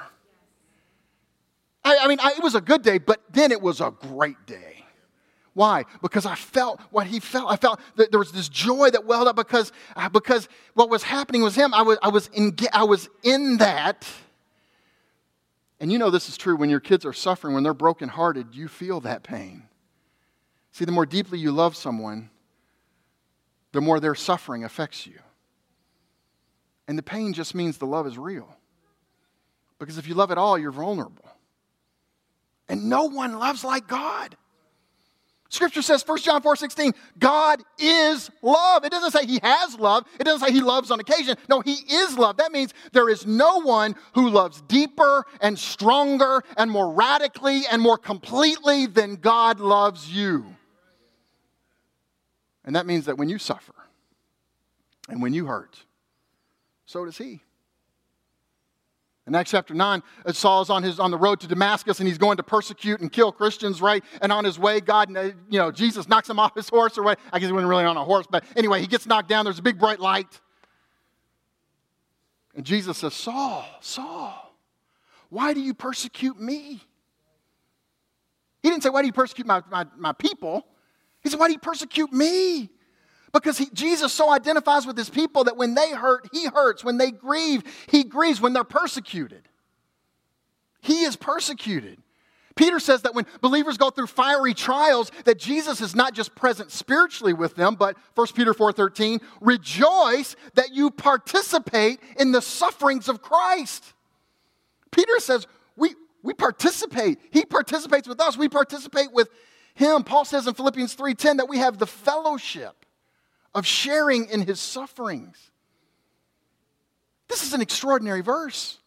I, 1.84 1.98
I 2.02 2.08
mean, 2.08 2.20
I, 2.22 2.34
it 2.38 2.44
was 2.44 2.56
a 2.56 2.62
good 2.62 2.82
day, 2.82 2.98
but 2.98 3.22
then 3.32 3.52
it 3.52 3.62
was 3.62 3.80
a 3.80 3.92
great 3.92 4.46
day. 4.46 4.86
Why? 5.54 5.86
Because 6.04 6.26
I 6.26 6.36
felt 6.36 6.80
what 6.92 7.08
he 7.08 7.20
felt. 7.20 7.52
I 7.52 7.56
felt 7.56 7.80
that 7.96 8.12
there 8.12 8.20
was 8.20 8.32
this 8.32 8.48
joy 8.48 8.92
that 8.92 9.06
welled 9.06 9.28
up 9.28 9.36
because, 9.36 9.72
because 10.12 10.48
what 10.76 10.90
was 10.90 11.02
happening 11.02 11.42
was 11.42 11.56
him. 11.56 11.74
I 11.74 11.82
was, 11.82 11.98
I, 12.04 12.10
was 12.10 12.30
in, 12.34 12.56
I 12.74 12.84
was 12.84 13.10
in 13.24 13.58
that. 13.58 14.08
And 15.80 15.92
you 15.92 15.98
know 15.98 16.10
this 16.10 16.30
is 16.30 16.38
true 16.38 16.56
when 16.56 16.70
your 16.70 16.80
kids 16.80 17.06
are 17.06 17.14
suffering, 17.14 17.56
when 17.56 17.64
they're 17.64 17.74
brokenhearted, 17.74 18.54
you 18.54 18.68
feel 18.68 19.00
that 19.02 19.24
pain. 19.24 19.64
See, 20.72 20.86
the 20.86 20.92
more 20.92 21.08
deeply 21.08 21.40
you 21.40 21.52
love 21.52 21.76
someone, 21.76 22.30
the 23.72 23.82
more 23.82 24.00
their 24.00 24.14
suffering 24.14 24.64
affects 24.64 25.08
you. 25.08 25.20
And 26.88 26.98
the 26.98 27.04
pain 27.04 27.34
just 27.34 27.54
means 27.54 27.78
the 27.78 27.86
love 27.86 28.08
is 28.08 28.18
real. 28.18 28.48
Because 29.80 29.98
if 29.98 30.08
you 30.08 30.16
love 30.16 30.32
at 30.32 30.38
all, 30.38 30.58
you're 30.58 30.72
vulnerable. 30.72 31.26
And 32.70 32.90
no 32.90 33.06
one 33.06 33.38
loves 33.38 33.64
like 33.64 33.88
God. 33.88 34.36
Scripture 35.50 35.82
says, 35.82 36.06
1 36.06 36.18
John 36.20 36.42
4 36.42 36.58
16, 36.58 36.94
God 37.18 37.64
is 37.80 38.30
love. 38.42 38.84
It 38.84 38.92
doesn't 38.92 39.12
say 39.12 39.26
he 39.26 39.40
has 39.42 39.80
love. 39.80 40.06
It 40.20 40.26
doesn't 40.26 40.46
say 40.46 40.54
he 40.54 40.60
loves 40.60 40.92
on 40.92 41.00
occasion. 41.00 41.38
No, 41.48 41.62
he 41.62 41.74
is 41.74 42.18
love. 42.18 42.38
That 42.38 42.52
means 42.52 42.74
there 42.92 43.10
is 43.10 43.26
no 43.26 43.62
one 43.62 43.96
who 44.14 44.30
loves 44.30 44.62
deeper 44.64 45.26
and 45.40 45.58
stronger 45.58 46.44
and 46.58 46.70
more 46.70 46.92
radically 46.92 47.62
and 47.72 47.82
more 47.82 47.98
completely 47.98 48.88
than 48.88 49.16
God 49.16 49.62
loves 49.62 50.12
you. 50.12 50.46
And 52.66 52.76
that 52.76 52.86
means 52.86 53.06
that 53.06 53.18
when 53.18 53.30
you 53.30 53.38
suffer 53.38 53.74
and 55.08 55.22
when 55.22 55.34
you 55.34 55.46
hurt 55.46 55.80
so 56.88 57.06
does 57.06 57.18
he. 57.18 57.42
In 59.28 59.36
Acts 59.36 59.52
chapter 59.52 59.74
9, 59.74 60.02
uh, 60.26 60.32
Saul 60.32 60.62
is 60.62 60.70
on, 60.70 60.84
his, 60.84 61.02
on 61.02 61.12
the 61.12 61.18
road 61.18 61.42
to 61.42 61.48
Damascus 61.48 62.00
and 62.00 62.08
he's 62.08 62.18
going 62.18 62.38
to 62.38 62.44
persecute 62.44 63.02
and 63.02 63.12
kill 63.12 63.34
Christians, 63.34 63.82
right? 63.82 64.02
And 64.22 64.32
on 64.32 64.46
his 64.46 64.58
way, 64.58 64.80
God, 64.80 65.16
uh, 65.16 65.32
you 65.50 65.60
know, 65.60 65.70
Jesus 65.70 66.08
knocks 66.08 66.30
him 66.30 66.40
off 66.40 66.56
his 66.56 66.70
horse 66.70 66.98
or 66.98 67.04
what? 67.04 67.20
I 67.32 67.40
guess 67.40 67.48
he 67.48 67.54
wasn't 67.54 67.70
really 67.70 67.84
on 67.84 67.98
a 67.98 68.06
horse, 68.06 68.26
but 68.30 68.46
anyway, 68.56 68.80
he 68.80 68.88
gets 68.88 69.06
knocked 69.06 69.28
down. 69.28 69.44
There's 69.44 69.60
a 69.60 69.64
big 69.64 69.78
bright 69.78 70.00
light. 70.00 70.40
And 72.56 72.66
Jesus 72.66 72.98
says, 73.00 73.14
Saul, 73.14 73.66
Saul, 73.82 74.56
why 75.30 75.54
do 75.54 75.60
you 75.60 75.74
persecute 75.74 76.40
me? 76.40 76.82
He 78.64 78.70
didn't 78.70 78.82
say, 78.82 78.90
Why 78.90 79.02
do 79.02 79.08
you 79.08 79.14
persecute 79.14 79.46
my, 79.46 79.62
my, 79.70 79.86
my 79.98 80.14
people? 80.14 80.66
He 81.22 81.30
said, 81.30 81.40
Why 81.40 81.48
do 81.48 81.54
you 81.54 81.60
persecute 81.60 82.12
me? 82.14 82.70
Because 83.40 83.58
he, 83.58 83.68
Jesus 83.74 84.14
so 84.14 84.32
identifies 84.32 84.86
with 84.86 84.98
his 84.98 85.10
people 85.10 85.44
that 85.46 85.58
when 85.58 85.76
they 85.76 85.92
hurt, 85.92 86.28
he 86.32 86.48
hurts. 86.48 86.84
When 86.84 86.98
they 86.98 87.12
grieve, 87.12 87.64
he 87.88 88.04
grieves. 88.04 88.42
When 88.42 88.54
they're 88.54 88.64
persecuted, 88.64 89.48
he 90.82 91.04
is 91.04 91.16
persecuted. 91.16 92.00
Peter 92.56 92.80
says 92.80 93.04
that 93.04 93.14
when 93.14 93.26
believers 93.42 93.78
go 93.78 93.90
through 93.92 94.08
fiery 94.08 94.54
trials, 94.54 95.12
that 95.26 95.38
Jesus 95.38 95.80
is 95.80 95.96
not 95.96 96.14
just 96.14 96.36
present 96.36 96.72
spiritually 96.72 97.34
with 97.34 97.56
them, 97.56 97.76
but 97.76 97.96
1 98.16 98.28
Peter 98.34 98.54
4:13, 98.54 99.22
rejoice 99.40 100.36
that 100.56 100.74
you 100.74 100.90
participate 100.90 102.02
in 102.20 102.32
the 102.32 102.42
sufferings 102.42 103.08
of 103.08 103.22
Christ. 103.22 103.94
Peter 104.92 105.20
says, 105.20 105.46
we, 105.76 105.94
we 106.24 106.34
participate. 106.34 107.20
He 107.30 107.46
participates 107.46 108.08
with 108.08 108.20
us. 108.20 108.36
We 108.36 108.50
participate 108.50 109.14
with 109.14 109.30
him. 109.76 110.04
Paul 110.04 110.26
says 110.26 110.48
in 110.48 110.56
Philippians 110.56 110.96
3:10 110.96 111.38
that 111.38 111.48
we 111.48 111.60
have 111.60 111.78
the 111.78 111.88
fellowship 111.88 112.87
of 113.58 113.66
sharing 113.66 114.30
in 114.30 114.42
his 114.42 114.60
sufferings. 114.60 115.36
This 117.28 117.42
is 117.42 117.54
an 117.54 117.62
extraordinary 117.62 118.22
verse. 118.22 118.78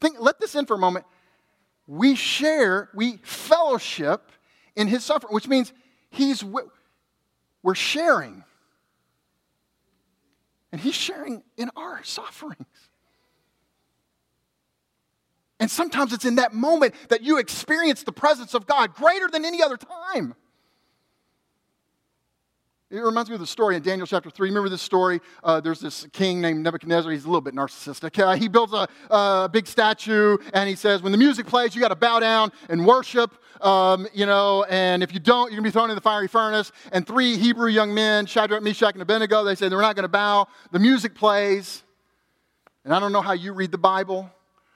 Think, 0.00 0.20
let 0.20 0.38
this 0.38 0.54
in 0.54 0.64
for 0.64 0.74
a 0.74 0.78
moment. 0.78 1.06
We 1.88 2.14
share, 2.14 2.88
we 2.94 3.16
fellowship 3.24 4.30
in 4.76 4.86
his 4.86 5.04
suffering, 5.04 5.34
which 5.34 5.48
means 5.48 5.72
he's 6.08 6.44
we're 6.44 7.74
sharing. 7.74 8.44
And 10.70 10.80
he's 10.80 10.94
sharing 10.94 11.42
in 11.56 11.68
our 11.74 12.02
sufferings. 12.04 12.66
And 15.58 15.68
sometimes 15.68 16.12
it's 16.12 16.24
in 16.24 16.36
that 16.36 16.54
moment 16.54 16.94
that 17.08 17.22
you 17.22 17.38
experience 17.38 18.04
the 18.04 18.12
presence 18.12 18.54
of 18.54 18.66
God 18.66 18.94
greater 18.94 19.26
than 19.26 19.44
any 19.44 19.60
other 19.64 19.76
time. 19.76 20.36
It 22.92 23.00
reminds 23.00 23.30
me 23.30 23.34
of 23.34 23.40
the 23.40 23.46
story 23.46 23.74
in 23.74 23.82
Daniel 23.82 24.06
chapter 24.06 24.28
3. 24.28 24.50
Remember 24.50 24.68
this 24.68 24.82
story? 24.82 25.22
Uh, 25.42 25.62
there's 25.62 25.80
this 25.80 26.06
king 26.12 26.42
named 26.42 26.62
Nebuchadnezzar. 26.62 27.10
He's 27.10 27.24
a 27.24 27.26
little 27.26 27.40
bit 27.40 27.54
narcissistic. 27.54 28.22
Uh, 28.22 28.34
he 28.34 28.48
builds 28.48 28.74
a, 28.74 28.86
a, 29.08 29.48
big 29.50 29.66
statue 29.66 30.36
and 30.52 30.68
he 30.68 30.74
says, 30.74 31.02
when 31.02 31.10
the 31.10 31.16
music 31.16 31.46
plays, 31.46 31.74
you 31.74 31.80
got 31.80 31.88
to 31.88 31.96
bow 31.96 32.20
down 32.20 32.52
and 32.68 32.84
worship, 32.86 33.32
um, 33.62 34.06
you 34.12 34.26
know, 34.26 34.66
and 34.68 35.02
if 35.02 35.14
you 35.14 35.20
don't, 35.20 35.50
you're 35.50 35.62
going 35.62 35.64
to 35.64 35.68
be 35.68 35.72
thrown 35.72 35.88
in 35.88 35.94
the 35.94 36.02
fiery 36.02 36.28
furnace. 36.28 36.70
And 36.92 37.06
three 37.06 37.38
Hebrew 37.38 37.70
young 37.70 37.94
men, 37.94 38.26
Shadrach, 38.26 38.62
Meshach, 38.62 38.92
and 38.92 39.00
Abednego, 39.00 39.42
they 39.42 39.54
say 39.54 39.70
they're 39.70 39.80
not 39.80 39.96
going 39.96 40.02
to 40.02 40.08
bow. 40.08 40.48
The 40.70 40.78
music 40.78 41.14
plays. 41.14 41.84
And 42.84 42.92
I 42.92 43.00
don't 43.00 43.12
know 43.12 43.22
how 43.22 43.32
you 43.32 43.54
read 43.54 43.70
the 43.70 43.78
Bible, 43.78 44.30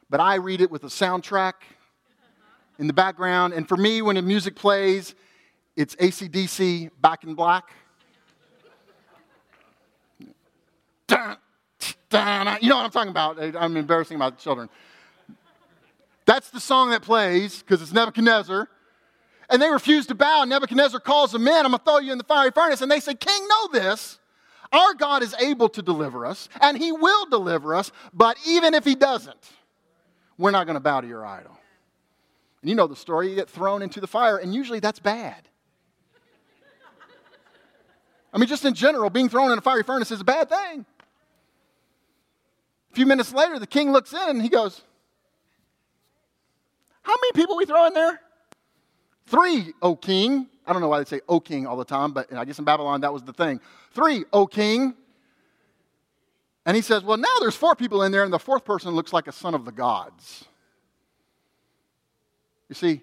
but 0.09 0.21
I 0.21 0.37
read 0.37 0.63
it 0.63 0.71
with 0.71 0.85
a 0.85 0.89
soundtrack 0.89 1.53
in 2.79 2.87
the 2.87 2.95
background. 2.95 3.53
And 3.53 3.69
for 3.69 3.77
me, 3.77 4.01
when 4.01 4.17
the 4.17 4.23
music 4.23 4.57
plays, 4.57 5.15
it's 5.77 5.95
ACDC 5.97 6.93
Back 7.03 7.23
in 7.23 7.35
Black. 7.35 7.75
Dun, 11.07 11.37
dun, 12.11 12.59
you 12.61 12.69
know 12.69 12.77
what 12.77 12.85
I'm 12.85 12.91
talking 12.91 13.11
about. 13.11 13.39
I'm 13.57 13.77
embarrassing 13.77 14.19
my 14.19 14.31
children. 14.31 14.69
That's 16.27 16.51
the 16.51 16.61
song 16.61 16.91
that 16.91 17.03
plays 17.03 17.63
because 17.63 17.81
it's 17.81 17.93
Nebuchadnezzar. 17.93 18.69
And 19.49 19.63
they 19.63 19.71
refuse 19.71 20.07
to 20.07 20.15
bow. 20.15 20.45
Nebuchadnezzar 20.45 20.99
calls 20.99 21.31
them 21.31 21.47
in. 21.47 21.55
I'm 21.55 21.71
going 21.71 21.79
to 21.79 21.85
throw 21.85 21.99
you 21.99 22.11
in 22.11 22.19
the 22.19 22.25
fiery 22.25 22.51
furnace. 22.51 22.83
And 22.83 22.91
they 22.91 22.99
say, 22.99 23.15
King, 23.15 23.47
know 23.47 23.69
this. 23.81 24.19
Our 24.73 24.95
God 24.95 25.23
is 25.23 25.35
able 25.39 25.69
to 25.71 25.83
deliver 25.83 26.27
us, 26.27 26.49
and 26.61 26.77
he 26.77 26.91
will 26.91 27.27
deliver 27.27 27.77
us. 27.77 27.93
But 28.13 28.37
even 28.45 28.75
if 28.75 28.85
he 28.85 28.97
doesn't, 28.97 29.53
we're 30.37 30.51
not 30.51 30.67
going 30.67 30.75
to 30.75 30.81
bow 30.81 31.01
to 31.01 31.07
your 31.07 31.25
idol. 31.25 31.57
And 32.61 32.69
you 32.69 32.75
know 32.75 32.89
the 32.89 32.97
story. 32.97 33.29
You 33.29 33.37
get 33.37 33.49
thrown 33.49 33.81
into 33.81 34.01
the 34.01 34.09
fire, 34.09 34.39
and 34.39 34.53
usually 34.53 34.81
that's 34.81 34.99
bad. 34.99 35.49
I 38.33 38.39
mean, 38.39 38.49
just 38.49 38.65
in 38.65 38.75
general, 38.75 39.09
being 39.09 39.29
thrown 39.29 39.53
in 39.53 39.59
a 39.59 39.63
fiery 39.63 39.85
furnace 39.85 40.11
is 40.11 40.21
a 40.21 40.25
bad 40.25 40.49
thing 40.49 40.85
few 42.97 43.05
minutes 43.05 43.31
later, 43.31 43.59
the 43.59 43.67
king 43.67 43.93
looks 43.93 44.15
in 44.15 44.31
and 44.31 44.41
he 44.43 44.49
goes, 44.49 44.81
How 47.03 47.13
many 47.13 47.33
people 47.35 47.55
we 47.57 47.67
throw 47.67 47.87
in 47.87 47.93
there? 47.93 48.19
Three, 49.27 49.75
O 49.83 49.95
king. 49.95 50.49
I 50.67 50.73
don't 50.73 50.81
know 50.81 50.89
why 50.89 50.99
they 51.01 51.05
say 51.05 51.21
O 51.29 51.39
king 51.39 51.67
all 51.67 51.77
the 51.77 51.85
time, 51.85 52.13
but 52.13 52.33
I 52.33 52.47
guess 52.47 52.59
in 52.59 52.65
Babylon 52.65 53.03
that 53.03 53.13
was 53.13 53.23
the 53.23 53.35
thing. 53.35 53.61
Three, 53.93 54.25
O 54.33 54.47
king. 54.47 54.95
And 56.65 56.75
he 56.75 56.81
says, 56.81 57.03
Well, 57.03 57.19
now 57.19 57.37
there's 57.41 57.55
four 57.55 57.77
people 57.77 58.03
in 58.03 58.13
there, 58.13 58.25
and 58.25 58.33
the 58.33 58.39
fourth 58.39 58.65
person 58.65 58.93
looks 58.93 59.13
like 59.13 59.29
a 59.29 59.33
son 59.33 59.55
of 59.55 59.67
the 59.67 59.73
gods. 59.73 60.47
You 62.71 62.75
see, 62.75 63.03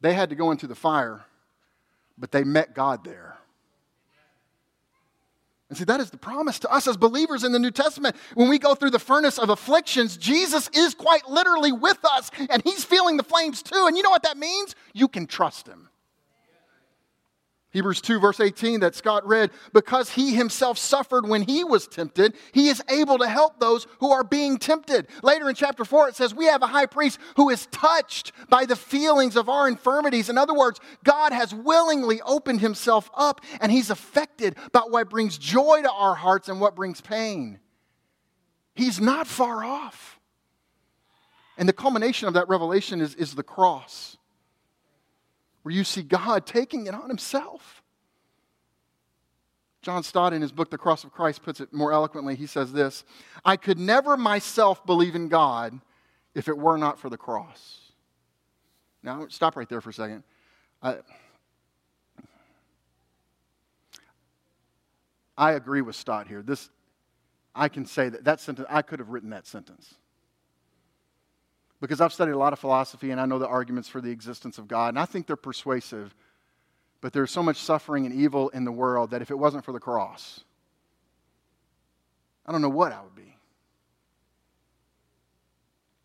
they 0.00 0.14
had 0.14 0.30
to 0.30 0.34
go 0.34 0.50
into 0.50 0.66
the 0.66 0.74
fire, 0.74 1.26
but 2.16 2.32
they 2.32 2.42
met 2.42 2.74
God 2.74 3.04
there. 3.04 3.36
And 5.72 5.78
see, 5.78 5.84
that 5.84 6.00
is 6.00 6.10
the 6.10 6.18
promise 6.18 6.58
to 6.58 6.70
us 6.70 6.86
as 6.86 6.98
believers 6.98 7.44
in 7.44 7.52
the 7.52 7.58
New 7.58 7.70
Testament. 7.70 8.14
When 8.34 8.50
we 8.50 8.58
go 8.58 8.74
through 8.74 8.90
the 8.90 8.98
furnace 8.98 9.38
of 9.38 9.48
afflictions, 9.48 10.18
Jesus 10.18 10.68
is 10.74 10.92
quite 10.92 11.26
literally 11.30 11.72
with 11.72 12.04
us, 12.04 12.30
and 12.50 12.62
He's 12.62 12.84
feeling 12.84 13.16
the 13.16 13.22
flames 13.22 13.62
too. 13.62 13.86
And 13.88 13.96
you 13.96 14.02
know 14.02 14.10
what 14.10 14.22
that 14.24 14.36
means? 14.36 14.74
You 14.92 15.08
can 15.08 15.26
trust 15.26 15.66
Him. 15.66 15.88
Hebrews 17.72 18.02
2, 18.02 18.20
verse 18.20 18.38
18, 18.38 18.80
that 18.80 18.94
Scott 18.94 19.26
read, 19.26 19.50
because 19.72 20.10
he 20.10 20.34
himself 20.34 20.76
suffered 20.76 21.26
when 21.26 21.40
he 21.40 21.64
was 21.64 21.86
tempted, 21.86 22.34
he 22.52 22.68
is 22.68 22.82
able 22.90 23.16
to 23.16 23.26
help 23.26 23.58
those 23.58 23.86
who 24.00 24.10
are 24.10 24.22
being 24.22 24.58
tempted. 24.58 25.06
Later 25.22 25.48
in 25.48 25.54
chapter 25.54 25.82
4, 25.82 26.10
it 26.10 26.14
says, 26.14 26.34
We 26.34 26.44
have 26.44 26.62
a 26.62 26.66
high 26.66 26.84
priest 26.84 27.18
who 27.36 27.48
is 27.48 27.66
touched 27.66 28.32
by 28.50 28.66
the 28.66 28.76
feelings 28.76 29.36
of 29.36 29.48
our 29.48 29.66
infirmities. 29.68 30.28
In 30.28 30.36
other 30.36 30.52
words, 30.52 30.80
God 31.02 31.32
has 31.32 31.54
willingly 31.54 32.20
opened 32.20 32.60
himself 32.60 33.10
up, 33.14 33.40
and 33.58 33.72
he's 33.72 33.88
affected 33.88 34.56
by 34.72 34.80
what 34.80 35.08
brings 35.08 35.38
joy 35.38 35.80
to 35.82 35.90
our 35.90 36.14
hearts 36.14 36.50
and 36.50 36.60
what 36.60 36.76
brings 36.76 37.00
pain. 37.00 37.58
He's 38.74 39.00
not 39.00 39.26
far 39.26 39.64
off. 39.64 40.20
And 41.56 41.66
the 41.66 41.74
culmination 41.74 42.28
of 42.28 42.34
that 42.34 42.48
revelation 42.48 43.00
is, 43.00 43.14
is 43.14 43.34
the 43.34 43.42
cross 43.42 44.18
where 45.62 45.74
you 45.74 45.84
see 45.84 46.02
God 46.02 46.46
taking 46.46 46.86
it 46.86 46.94
on 46.94 47.08
himself. 47.08 47.82
John 49.80 50.02
Stott, 50.04 50.32
in 50.32 50.42
his 50.42 50.52
book, 50.52 50.70
The 50.70 50.78
Cross 50.78 51.02
of 51.04 51.12
Christ, 51.12 51.42
puts 51.42 51.60
it 51.60 51.72
more 51.72 51.92
eloquently. 51.92 52.36
He 52.36 52.46
says 52.46 52.72
this 52.72 53.04
I 53.44 53.56
could 53.56 53.78
never 53.78 54.16
myself 54.16 54.84
believe 54.86 55.14
in 55.14 55.28
God 55.28 55.80
if 56.34 56.48
it 56.48 56.56
were 56.56 56.78
not 56.78 56.98
for 56.98 57.10
the 57.10 57.16
cross. 57.16 57.80
Now, 59.02 59.26
stop 59.28 59.56
right 59.56 59.68
there 59.68 59.80
for 59.80 59.90
a 59.90 59.92
second. 59.92 60.22
I, 60.80 60.98
I 65.36 65.52
agree 65.52 65.80
with 65.80 65.96
Stott 65.96 66.28
here. 66.28 66.42
This, 66.42 66.70
I 67.54 67.68
can 67.68 67.84
say 67.84 68.08
that 68.08 68.24
that 68.24 68.40
sentence, 68.40 68.68
I 68.70 68.82
could 68.82 69.00
have 69.00 69.08
written 69.08 69.30
that 69.30 69.46
sentence 69.46 69.94
because 71.82 72.00
I've 72.00 72.12
studied 72.12 72.32
a 72.32 72.38
lot 72.38 72.52
of 72.52 72.60
philosophy 72.60 73.10
and 73.10 73.20
I 73.20 73.26
know 73.26 73.40
the 73.40 73.48
arguments 73.48 73.88
for 73.88 74.00
the 74.00 74.10
existence 74.10 74.56
of 74.56 74.68
God, 74.68 74.90
and 74.90 74.98
I 74.98 75.04
think 75.04 75.26
they're 75.26 75.36
persuasive. 75.36 76.14
But 77.00 77.12
there's 77.12 77.32
so 77.32 77.42
much 77.42 77.56
suffering 77.56 78.06
and 78.06 78.14
evil 78.14 78.48
in 78.50 78.64
the 78.64 78.70
world 78.70 79.10
that 79.10 79.20
if 79.20 79.32
it 79.32 79.34
wasn't 79.34 79.64
for 79.64 79.72
the 79.72 79.80
cross, 79.80 80.44
I 82.46 82.52
don't 82.52 82.62
know 82.62 82.68
what 82.68 82.92
I 82.92 83.02
would 83.02 83.16
be. 83.16 83.36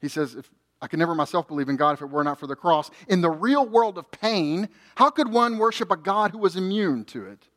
He 0.01 0.07
says, 0.07 0.33
if 0.33 0.49
I 0.81 0.87
could 0.87 0.97
never 0.97 1.13
myself 1.13 1.47
believe 1.47 1.69
in 1.69 1.75
God 1.75 1.93
if 1.93 2.01
it 2.01 2.09
were 2.09 2.23
not 2.23 2.39
for 2.39 2.47
the 2.47 2.55
cross. 2.55 2.89
In 3.07 3.21
the 3.21 3.29
real 3.29 3.67
world 3.67 3.99
of 3.99 4.09
pain, 4.09 4.69
how 4.95 5.11
could 5.11 5.31
one 5.31 5.59
worship 5.59 5.91
a 5.91 5.97
God 5.97 6.31
who 6.31 6.39
was 6.39 6.55
immune 6.55 7.05
to 7.05 7.25
it? 7.25 7.47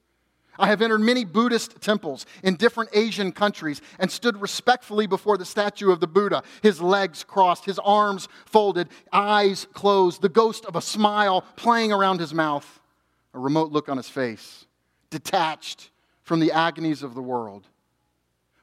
I 0.60 0.66
have 0.66 0.82
entered 0.82 1.00
many 1.00 1.24
Buddhist 1.24 1.80
temples 1.80 2.26
in 2.44 2.56
different 2.56 2.90
Asian 2.92 3.32
countries 3.32 3.80
and 3.98 4.10
stood 4.10 4.40
respectfully 4.40 5.06
before 5.06 5.38
the 5.38 5.44
statue 5.46 5.90
of 5.90 6.00
the 6.00 6.06
Buddha, 6.06 6.42
his 6.62 6.82
legs 6.82 7.24
crossed, 7.24 7.64
his 7.64 7.78
arms 7.78 8.28
folded, 8.44 8.88
eyes 9.10 9.66
closed, 9.72 10.20
the 10.20 10.28
ghost 10.28 10.66
of 10.66 10.76
a 10.76 10.82
smile 10.82 11.46
playing 11.56 11.92
around 11.92 12.20
his 12.20 12.34
mouth, 12.34 12.80
a 13.32 13.38
remote 13.38 13.72
look 13.72 13.88
on 13.88 13.96
his 13.96 14.08
face, 14.08 14.66
detached 15.08 15.90
from 16.22 16.40
the 16.40 16.52
agonies 16.52 17.02
of 17.02 17.14
the 17.14 17.22
world. 17.22 17.66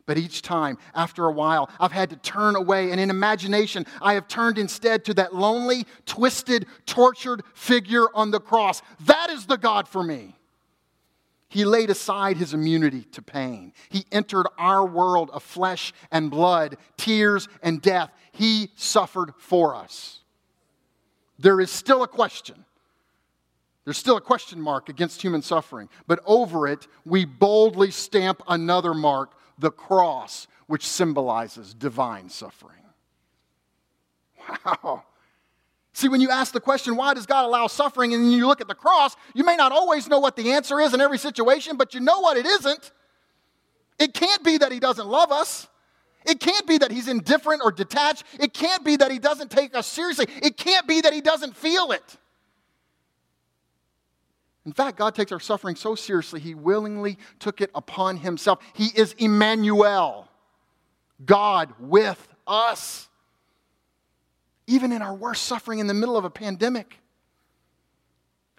But 0.06 0.20
each 0.20 0.44
time, 0.44 0.78
after 0.94 1.26
a 1.26 1.32
while, 1.32 1.70
I've 1.80 1.92
had 1.92 2.12
to 2.12 2.16
turn 2.16 2.56
away, 2.56 2.92
and 2.92 3.00
in 3.02 3.10
imagination, 3.10 3.86
I 4.02 4.14
have 4.14 4.28
turned 4.28 4.58
instead 4.58 5.04
to 5.06 5.14
that 5.16 5.36
lonely, 5.36 5.86
twisted, 6.06 6.68
tortured 6.86 7.44
figure 7.56 8.06
on 8.14 8.32
the 8.32 8.40
cross. 8.40 8.82
That 9.02 9.30
is 9.32 9.48
the 9.48 9.58
God 9.58 9.88
for 9.88 10.04
me. 10.04 10.37
He 11.58 11.66
laid 11.66 11.90
aside 11.90 12.38
his 12.38 12.54
immunity 12.54 13.02
to 13.14 13.22
pain. 13.24 13.74
He 13.90 14.06
entered 14.12 14.46
our 14.60 14.86
world 14.86 15.32
of 15.32 15.42
flesh 15.42 15.92
and 16.12 16.30
blood, 16.30 16.78
tears 16.98 17.50
and 17.64 17.82
death. 17.82 18.12
He 18.32 18.70
suffered 18.76 19.34
for 19.40 19.74
us. 19.74 20.20
There 21.40 21.60
is 21.60 21.72
still 21.72 22.04
a 22.04 22.08
question. 22.08 22.64
There's 23.86 23.98
still 23.98 24.18
a 24.18 24.22
question 24.22 24.62
mark 24.62 24.88
against 24.88 25.20
human 25.20 25.42
suffering, 25.42 25.90
but 26.06 26.20
over 26.28 26.68
it, 26.68 26.88
we 27.06 27.26
boldly 27.26 27.90
stamp 27.90 28.44
another 28.48 28.94
mark 28.94 29.32
the 29.58 29.72
cross, 29.72 30.46
which 30.68 30.86
symbolizes 30.86 31.74
divine 31.74 32.30
suffering. 32.30 32.84
Wow. 34.64 35.06
See, 35.98 36.10
when 36.10 36.22
you 36.22 36.30
ask 36.30 36.54
the 36.54 36.60
question, 36.60 36.96
why 36.96 37.16
does 37.16 37.26
God 37.26 37.46
allow 37.46 37.66
suffering, 37.66 38.14
and 38.14 38.32
you 38.32 38.46
look 38.46 38.62
at 38.62 38.68
the 38.68 38.76
cross, 38.76 39.16
you 39.34 39.44
may 39.44 39.56
not 39.56 39.72
always 39.72 40.08
know 40.08 40.20
what 40.20 40.36
the 40.36 40.52
answer 40.52 40.80
is 40.80 40.94
in 40.94 41.02
every 41.02 41.18
situation, 41.18 41.76
but 41.76 41.96
you 41.96 42.00
know 42.00 42.20
what 42.20 42.38
it 42.38 42.46
isn't. 42.46 42.92
It 43.98 44.14
can't 44.14 44.44
be 44.44 44.60
that 44.60 44.72
He 44.72 44.80
doesn't 44.80 45.08
love 45.08 45.32
us. 45.32 45.68
It 46.24 46.40
can't 46.40 46.68
be 46.68 46.78
that 46.78 46.92
He's 46.92 47.08
indifferent 47.08 47.64
or 47.66 47.72
detached. 47.72 48.26
It 48.40 48.54
can't 48.54 48.86
be 48.86 48.98
that 48.98 49.10
He 49.10 49.18
doesn't 49.18 49.50
take 49.50 49.76
us 49.76 49.88
seriously. 49.88 50.28
It 50.44 50.56
can't 50.56 50.88
be 50.88 51.02
that 51.02 51.14
He 51.14 51.22
doesn't 51.22 51.58
feel 51.58 51.92
it. 51.92 52.18
In 54.68 54.74
fact, 54.74 55.00
God 55.00 55.16
takes 55.16 55.32
our 55.32 55.40
suffering 55.40 55.76
so 55.76 55.96
seriously, 55.96 56.40
He 56.40 56.54
willingly 56.54 57.18
took 57.40 57.60
it 57.60 57.72
upon 57.74 58.18
Himself. 58.18 58.60
He 58.74 58.90
is 58.94 59.14
Emmanuel, 59.14 60.30
God 61.26 61.74
with 61.80 62.28
us 62.46 63.07
even 64.68 64.92
in 64.92 65.02
our 65.02 65.16
worst 65.16 65.44
suffering 65.44 65.80
in 65.80 65.88
the 65.88 65.94
middle 65.94 66.18
of 66.18 66.26
a 66.26 66.30
pandemic. 66.30 67.00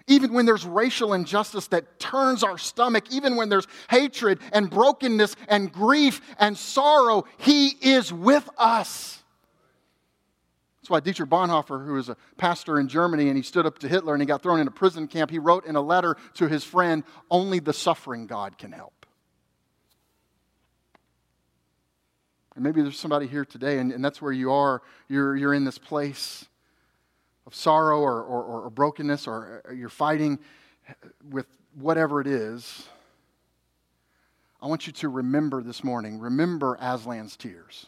Even 0.06 0.32
when 0.32 0.46
there's 0.46 0.64
racial 0.64 1.12
injustice 1.12 1.66
that 1.68 2.00
turns 2.00 2.42
our 2.42 2.56
stomach, 2.56 3.04
even 3.10 3.36
when 3.36 3.50
there's 3.50 3.66
hatred 3.90 4.40
and 4.52 4.70
brokenness 4.70 5.36
and 5.48 5.70
grief 5.70 6.22
and 6.38 6.56
sorrow, 6.56 7.24
He 7.36 7.68
is 7.82 8.10
with 8.10 8.48
us. 8.56 9.22
That's 10.80 10.88
why 10.88 11.00
Dietrich 11.00 11.28
Bonhoeffer, 11.28 11.84
who 11.84 11.92
was 11.92 12.08
a 12.08 12.16
pastor 12.38 12.80
in 12.80 12.88
Germany 12.88 13.28
and 13.28 13.36
he 13.36 13.42
stood 13.42 13.66
up 13.66 13.78
to 13.80 13.88
Hitler 13.88 14.14
and 14.14 14.22
he 14.22 14.26
got 14.26 14.42
thrown 14.42 14.58
in 14.58 14.66
a 14.66 14.70
prison 14.70 15.06
camp, 15.06 15.30
he 15.30 15.38
wrote 15.38 15.66
in 15.66 15.76
a 15.76 15.82
letter 15.82 16.16
to 16.34 16.48
his 16.48 16.64
friend, 16.64 17.04
Only 17.30 17.58
the 17.58 17.74
suffering 17.74 18.26
God 18.26 18.56
can 18.56 18.72
help. 18.72 18.97
And 22.58 22.64
maybe 22.64 22.82
there's 22.82 22.98
somebody 22.98 23.28
here 23.28 23.44
today, 23.44 23.78
and, 23.78 23.92
and 23.92 24.04
that's 24.04 24.20
where 24.20 24.32
you 24.32 24.50
are. 24.50 24.82
You're, 25.08 25.36
you're 25.36 25.54
in 25.54 25.64
this 25.64 25.78
place 25.78 26.44
of 27.46 27.54
sorrow 27.54 28.00
or, 28.00 28.20
or, 28.20 28.64
or 28.64 28.68
brokenness, 28.68 29.28
or 29.28 29.62
you're 29.72 29.88
fighting 29.88 30.40
with 31.30 31.46
whatever 31.76 32.20
it 32.20 32.26
is. 32.26 32.88
I 34.60 34.66
want 34.66 34.88
you 34.88 34.92
to 34.94 35.08
remember 35.08 35.62
this 35.62 35.84
morning, 35.84 36.18
remember 36.18 36.76
Aslan's 36.82 37.36
tears. 37.36 37.86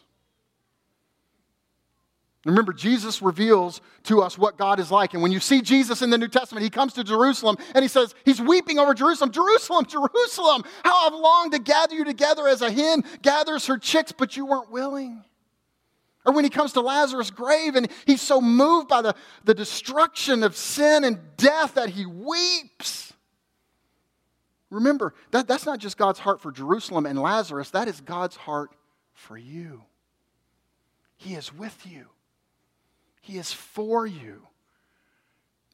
Remember, 2.43 2.73
Jesus 2.73 3.21
reveals 3.21 3.81
to 4.03 4.21
us 4.21 4.35
what 4.35 4.57
God 4.57 4.79
is 4.79 4.89
like. 4.89 5.13
And 5.13 5.21
when 5.21 5.31
you 5.31 5.39
see 5.39 5.61
Jesus 5.61 6.01
in 6.01 6.09
the 6.09 6.17
New 6.17 6.27
Testament, 6.27 6.63
he 6.63 6.71
comes 6.71 6.93
to 6.93 7.03
Jerusalem 7.03 7.57
and 7.75 7.83
he 7.83 7.87
says, 7.87 8.15
He's 8.25 8.41
weeping 8.41 8.79
over 8.79 8.95
Jerusalem. 8.95 9.31
Jerusalem, 9.31 9.85
Jerusalem, 9.85 10.63
how 10.83 11.07
I've 11.07 11.13
longed 11.13 11.51
to 11.51 11.59
gather 11.59 11.93
you 11.93 12.03
together 12.03 12.47
as 12.47 12.63
a 12.63 12.71
hen 12.71 13.03
gathers 13.21 13.67
her 13.67 13.77
chicks, 13.77 14.11
but 14.11 14.35
you 14.35 14.47
weren't 14.47 14.71
willing. 14.71 15.23
Or 16.25 16.33
when 16.33 16.43
he 16.43 16.49
comes 16.49 16.73
to 16.73 16.81
Lazarus' 16.81 17.29
grave 17.29 17.75
and 17.75 17.87
he's 18.05 18.21
so 18.21 18.41
moved 18.41 18.87
by 18.87 19.03
the, 19.03 19.15
the 19.43 19.53
destruction 19.53 20.43
of 20.43 20.55
sin 20.55 21.03
and 21.03 21.19
death 21.37 21.75
that 21.75 21.89
he 21.89 22.07
weeps. 22.07 23.13
Remember, 24.71 25.13
that, 25.31 25.47
that's 25.47 25.65
not 25.65 25.79
just 25.79 25.97
God's 25.97 26.19
heart 26.19 26.41
for 26.41 26.51
Jerusalem 26.51 27.05
and 27.05 27.19
Lazarus, 27.19 27.69
that 27.71 27.87
is 27.87 28.01
God's 28.01 28.35
heart 28.35 28.71
for 29.13 29.37
you. 29.37 29.83
He 31.17 31.35
is 31.35 31.53
with 31.53 31.85
you. 31.85 32.07
He 33.21 33.37
is 33.37 33.51
for 33.51 34.05
you. 34.05 34.47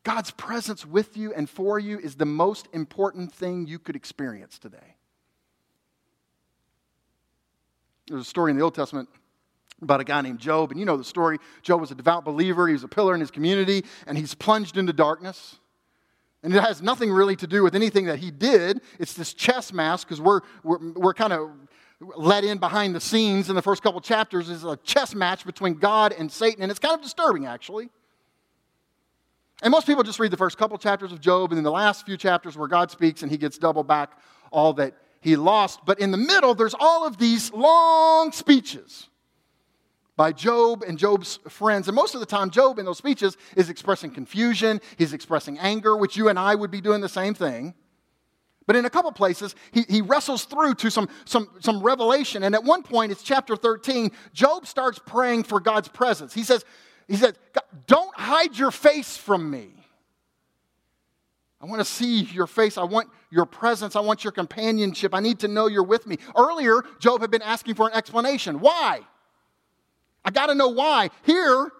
God's 0.03 0.31
presence 0.31 0.85
with 0.85 1.17
you 1.17 1.33
and 1.33 1.49
for 1.49 1.79
you 1.79 1.99
is 1.99 2.15
the 2.15 2.25
most 2.25 2.67
important 2.71 3.33
thing 3.33 3.67
you 3.67 3.79
could 3.79 3.95
experience 3.95 4.57
today. 4.57 4.95
There's 8.07 8.21
a 8.21 8.25
story 8.25 8.51
in 8.51 8.57
the 8.57 8.63
Old 8.63 8.75
Testament 8.75 9.09
about 9.81 9.99
a 9.99 10.03
guy 10.03 10.21
named 10.21 10.39
Job, 10.39 10.71
and 10.71 10.79
you 10.79 10.85
know 10.85 10.97
the 10.97 11.03
story. 11.03 11.39
Job 11.61 11.81
was 11.81 11.91
a 11.91 11.95
devout 11.95 12.23
believer, 12.25 12.67
he 12.67 12.73
was 12.73 12.83
a 12.83 12.87
pillar 12.87 13.13
in 13.13 13.19
his 13.19 13.31
community, 13.31 13.83
and 14.07 14.17
he's 14.17 14.33
plunged 14.33 14.77
into 14.77 14.93
darkness. 14.93 15.57
And 16.43 16.55
it 16.55 16.63
has 16.63 16.81
nothing 16.81 17.11
really 17.11 17.35
to 17.35 17.47
do 17.47 17.63
with 17.63 17.75
anything 17.75 18.05
that 18.05 18.19
he 18.19 18.31
did. 18.31 18.81
It's 18.99 19.13
this 19.13 19.33
chess 19.33 19.73
mask 19.73 20.07
because 20.07 20.21
we're, 20.21 20.41
we're, 20.63 20.93
we're 20.93 21.13
kind 21.13 21.33
of 21.33 21.49
let 21.99 22.43
in 22.43 22.59
behind 22.59 22.93
the 22.93 23.01
scenes 23.01 23.49
in 23.49 23.55
the 23.55 23.61
first 23.61 23.81
couple 23.81 23.99
chapters 24.01 24.49
is 24.49 24.63
a 24.63 24.77
chess 24.77 25.15
match 25.15 25.45
between 25.45 25.75
God 25.75 26.13
and 26.17 26.31
Satan, 26.31 26.61
and 26.61 26.69
it's 26.69 26.79
kind 26.79 26.93
of 26.93 27.01
disturbing, 27.01 27.45
actually. 27.45 27.89
And 29.63 29.71
most 29.71 29.87
people 29.87 30.03
just 30.03 30.19
read 30.19 30.31
the 30.31 30.37
first 30.37 30.57
couple 30.57 30.77
chapters 30.77 31.11
of 31.11 31.19
Job 31.19 31.51
and 31.51 31.57
then 31.57 31.63
the 31.63 31.71
last 31.71 32.05
few 32.05 32.15
chapters 32.15 32.55
where 32.55 32.67
God 32.67 32.91
speaks 32.91 33.23
and 33.23 33.31
he 33.31 33.37
gets 33.37 33.57
double 33.57 33.83
back 33.83 34.19
all 34.51 34.73
that 34.73 34.93
he 35.19 35.35
lost. 35.35 35.79
But 35.85 35.99
in 35.99 36.11
the 36.11 36.17
middle, 36.17 36.53
there's 36.53 36.75
all 36.79 37.07
of 37.07 37.17
these 37.17 37.51
long 37.51 38.31
speeches 38.31 39.09
by 40.15 40.31
Job 40.31 40.83
and 40.83 40.97
Job's 40.97 41.39
friends. 41.49 41.87
And 41.87 41.95
most 41.95 42.13
of 42.13 42.19
the 42.19 42.27
time, 42.27 42.51
Job 42.51 42.77
in 42.77 42.85
those 42.85 42.99
speeches 42.99 43.35
is 43.55 43.69
expressing 43.69 44.11
confusion, 44.11 44.79
he's 44.97 45.13
expressing 45.13 45.57
anger, 45.57 45.97
which 45.97 46.17
you 46.17 46.29
and 46.29 46.37
I 46.37 46.53
would 46.53 46.71
be 46.71 46.81
doing 46.81 47.01
the 47.01 47.09
same 47.09 47.33
thing. 47.33 47.73
But 48.67 48.75
in 48.75 48.85
a 48.85 48.89
couple 48.89 49.11
places, 49.13 49.55
he, 49.71 49.85
he 49.89 50.01
wrestles 50.01 50.43
through 50.43 50.75
to 50.75 50.91
some, 50.91 51.09
some, 51.23 51.49
some 51.61 51.81
revelation. 51.81 52.43
And 52.43 52.53
at 52.53 52.63
one 52.63 52.83
point, 52.83 53.13
it's 53.13 53.23
chapter 53.23 53.55
13, 53.55 54.11
Job 54.33 54.67
starts 54.67 54.99
praying 54.99 55.43
for 55.43 55.61
God's 55.61 55.87
presence. 55.87 56.33
He 56.33 56.43
says, 56.43 56.65
he 57.07 57.15
says 57.15 57.33
Don't 57.87 58.13
hide 58.15 58.57
your 58.57 58.71
face 58.71 59.15
from 59.15 59.49
me. 59.49 59.69
I 61.59 61.65
want 61.65 61.79
to 61.79 61.85
see 61.85 62.21
your 62.21 62.45
face. 62.45 62.77
I 62.77 62.83
want 62.83 63.09
your 63.31 63.45
presence. 63.45 63.95
I 63.95 64.01
want 64.01 64.23
your 64.23 64.31
companionship. 64.31 65.15
I 65.15 65.21
need 65.21 65.39
to 65.39 65.47
know 65.47 65.67
you're 65.67 65.81
with 65.81 66.05
me. 66.05 66.17
Earlier, 66.35 66.83
Job 66.99 67.21
had 67.21 67.31
been 67.31 67.41
asking 67.41 67.75
for 67.75 67.87
an 67.87 67.95
explanation. 67.95 68.59
Why? 68.59 68.99
I 70.23 70.29
got 70.29 70.47
to 70.47 70.55
know 70.55 70.67
why. 70.67 71.09
Here, 71.23 71.71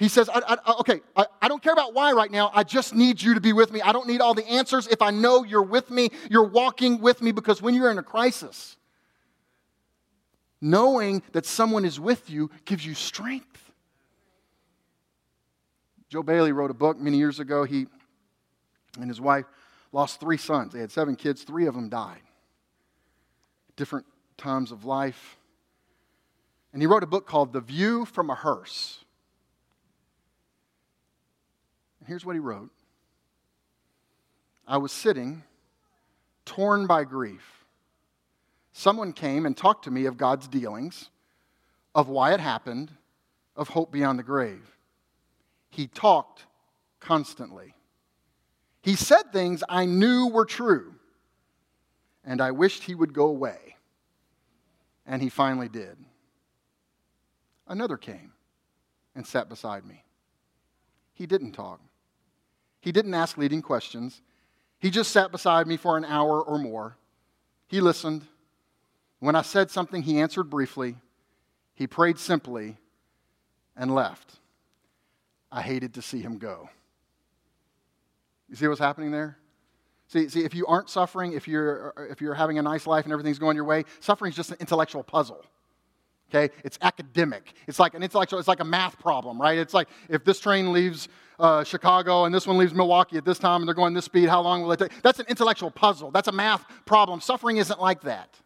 he 0.00 0.08
says, 0.08 0.30
I, 0.30 0.40
I, 0.64 0.72
okay, 0.80 1.02
I, 1.14 1.26
I, 1.42 1.48
don't 1.48 1.62
care 1.62 1.74
about 1.74 1.92
why 1.92 2.12
right 2.12 2.30
now. 2.30 2.50
I 2.54 2.64
just 2.64 2.94
need 2.94 3.20
you 3.20 3.34
to 3.34 3.40
be 3.40 3.52
with 3.52 3.70
me. 3.70 3.82
I 3.82 3.92
don't 3.92 4.06
need 4.06 4.22
all 4.22 4.32
the 4.32 4.48
answers. 4.48 4.86
If 4.86 5.02
I 5.02 5.10
know 5.10 5.44
you're 5.44 5.62
with 5.62 5.90
me, 5.90 6.08
you're 6.30 6.48
walking 6.48 7.02
with 7.02 7.20
me 7.20 7.32
because 7.32 7.60
when 7.60 7.74
you're 7.74 7.90
in 7.90 7.98
a 7.98 8.02
crisis, 8.02 8.78
knowing 10.58 11.22
that 11.32 11.44
someone 11.44 11.84
is 11.84 12.00
with 12.00 12.30
you 12.30 12.50
gives 12.64 12.84
you 12.84 12.94
strength. 12.94 13.70
Joe 16.08 16.22
Bayly 16.22 16.52
wrote 16.52 16.70
a 16.70 16.74
book 16.74 16.98
many 16.98 17.18
years 17.18 17.38
ago. 17.38 17.64
He 17.64 17.86
and 18.98 19.06
his 19.06 19.20
wife 19.20 19.44
lost 19.92 20.18
three 20.18 20.38
sons. 20.38 20.72
They 20.72 20.80
had 20.80 20.90
seven 20.90 21.14
kids, 21.14 21.42
three 21.42 21.66
of 21.66 21.74
them 21.74 21.90
died. 21.90 22.22
Different 23.76 24.06
times 24.38 24.72
of 24.72 24.86
life. 24.86 25.36
And 26.72 26.80
he 26.80 26.86
wrote 26.86 27.02
a 27.02 27.06
book 27.06 27.26
called 27.26 27.52
The 27.52 27.60
View 27.60 28.06
from 28.06 28.30
a 28.30 28.34
Hearse. 28.34 28.99
Here's 32.10 32.26
what 32.26 32.34
he 32.34 32.40
wrote 32.40 32.70
I 34.66 34.78
was 34.78 34.90
sitting, 34.90 35.44
torn 36.44 36.88
by 36.88 37.04
grief. 37.04 37.64
Someone 38.72 39.12
came 39.12 39.46
and 39.46 39.56
talked 39.56 39.84
to 39.84 39.92
me 39.92 40.06
of 40.06 40.16
God's 40.16 40.48
dealings, 40.48 41.08
of 41.94 42.08
why 42.08 42.34
it 42.34 42.40
happened, 42.40 42.90
of 43.54 43.68
hope 43.68 43.92
beyond 43.92 44.18
the 44.18 44.24
grave. 44.24 44.76
He 45.68 45.86
talked 45.86 46.46
constantly. 46.98 47.74
He 48.82 48.96
said 48.96 49.32
things 49.32 49.62
I 49.68 49.84
knew 49.84 50.26
were 50.26 50.46
true, 50.46 50.96
and 52.24 52.40
I 52.40 52.50
wished 52.50 52.82
he 52.82 52.96
would 52.96 53.14
go 53.14 53.26
away. 53.26 53.76
And 55.06 55.22
he 55.22 55.28
finally 55.28 55.68
did. 55.68 55.96
Another 57.68 57.96
came 57.96 58.32
and 59.14 59.24
sat 59.24 59.48
beside 59.48 59.86
me. 59.86 60.02
He 61.14 61.26
didn't 61.26 61.52
talk. 61.52 61.80
He 62.80 62.92
didn't 62.92 63.14
ask 63.14 63.36
leading 63.36 63.62
questions. 63.62 64.22
He 64.78 64.90
just 64.90 65.12
sat 65.12 65.30
beside 65.30 65.66
me 65.66 65.76
for 65.76 65.96
an 65.96 66.04
hour 66.04 66.40
or 66.40 66.58
more. 66.58 66.96
He 67.68 67.80
listened. 67.80 68.22
When 69.18 69.34
I 69.34 69.42
said 69.42 69.70
something, 69.70 70.02
he 70.02 70.20
answered 70.20 70.44
briefly. 70.44 70.96
He 71.74 71.86
prayed 71.86 72.18
simply 72.18 72.78
and 73.76 73.94
left. 73.94 74.38
I 75.52 75.62
hated 75.62 75.94
to 75.94 76.02
see 76.02 76.20
him 76.20 76.38
go. 76.38 76.70
You 78.48 78.56
see 78.56 78.66
what's 78.66 78.80
happening 78.80 79.10
there? 79.10 79.36
See, 80.08 80.28
see 80.28 80.44
if 80.44 80.54
you 80.54 80.66
aren't 80.66 80.90
suffering, 80.90 81.34
if 81.34 81.46
you're, 81.46 81.94
if 82.10 82.20
you're 82.20 82.34
having 82.34 82.58
a 82.58 82.62
nice 82.62 82.86
life 82.86 83.04
and 83.04 83.12
everything's 83.12 83.38
going 83.38 83.54
your 83.54 83.64
way, 83.64 83.84
suffering 84.00 84.30
is 84.30 84.36
just 84.36 84.50
an 84.50 84.56
intellectual 84.58 85.04
puzzle. 85.04 85.44
Okay? 86.32 86.54
It's 86.64 86.78
academic. 86.82 87.52
It's 87.66 87.78
like 87.78 87.94
an 87.94 88.02
intellectual, 88.02 88.38
it's 88.38 88.48
like 88.48 88.60
a 88.60 88.64
math 88.64 88.98
problem, 88.98 89.40
right? 89.40 89.58
It's 89.58 89.74
like 89.74 89.88
if 90.08 90.24
this 90.24 90.38
train 90.38 90.72
leaves 90.72 91.08
uh, 91.40 91.64
Chicago 91.64 92.24
and 92.24 92.34
this 92.34 92.46
one 92.46 92.58
leaves 92.58 92.74
Milwaukee 92.74 93.16
at 93.16 93.24
this 93.24 93.38
time 93.38 93.62
and 93.62 93.68
they're 93.68 93.74
going 93.74 93.94
this 93.94 94.04
speed, 94.04 94.28
how 94.28 94.40
long 94.40 94.62
will 94.62 94.72
it 94.72 94.78
take? 94.78 95.02
That's 95.02 95.18
an 95.18 95.26
intellectual 95.28 95.70
puzzle. 95.70 96.10
That's 96.10 96.28
a 96.28 96.32
math 96.32 96.64
problem. 96.84 97.20
Suffering 97.20 97.56
isn't 97.56 97.80
like 97.80 98.02
that. 98.02 98.38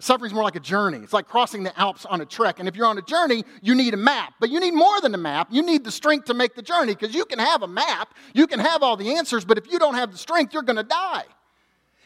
Suffering 0.00 0.28
is 0.28 0.34
more 0.34 0.42
like 0.42 0.56
a 0.56 0.60
journey. 0.60 0.98
It's 0.98 1.12
like 1.12 1.28
crossing 1.28 1.62
the 1.62 1.78
Alps 1.80 2.04
on 2.04 2.20
a 2.20 2.26
trek. 2.26 2.58
And 2.58 2.68
if 2.68 2.74
you're 2.74 2.86
on 2.86 2.98
a 2.98 3.02
journey, 3.02 3.44
you 3.62 3.76
need 3.76 3.94
a 3.94 3.96
map. 3.96 4.34
But 4.40 4.50
you 4.50 4.58
need 4.58 4.74
more 4.74 5.00
than 5.00 5.14
a 5.14 5.18
map. 5.18 5.48
You 5.52 5.62
need 5.62 5.84
the 5.84 5.92
strength 5.92 6.26
to 6.26 6.34
make 6.34 6.56
the 6.56 6.62
journey 6.62 6.94
because 6.94 7.14
you 7.14 7.24
can 7.24 7.38
have 7.38 7.62
a 7.62 7.68
map, 7.68 8.12
you 8.34 8.48
can 8.48 8.58
have 8.58 8.82
all 8.82 8.96
the 8.96 9.14
answers, 9.14 9.44
but 9.44 9.56
if 9.56 9.70
you 9.70 9.78
don't 9.78 9.94
have 9.94 10.10
the 10.10 10.18
strength, 10.18 10.52
you're 10.52 10.64
going 10.64 10.76
to 10.76 10.82
die. 10.82 11.24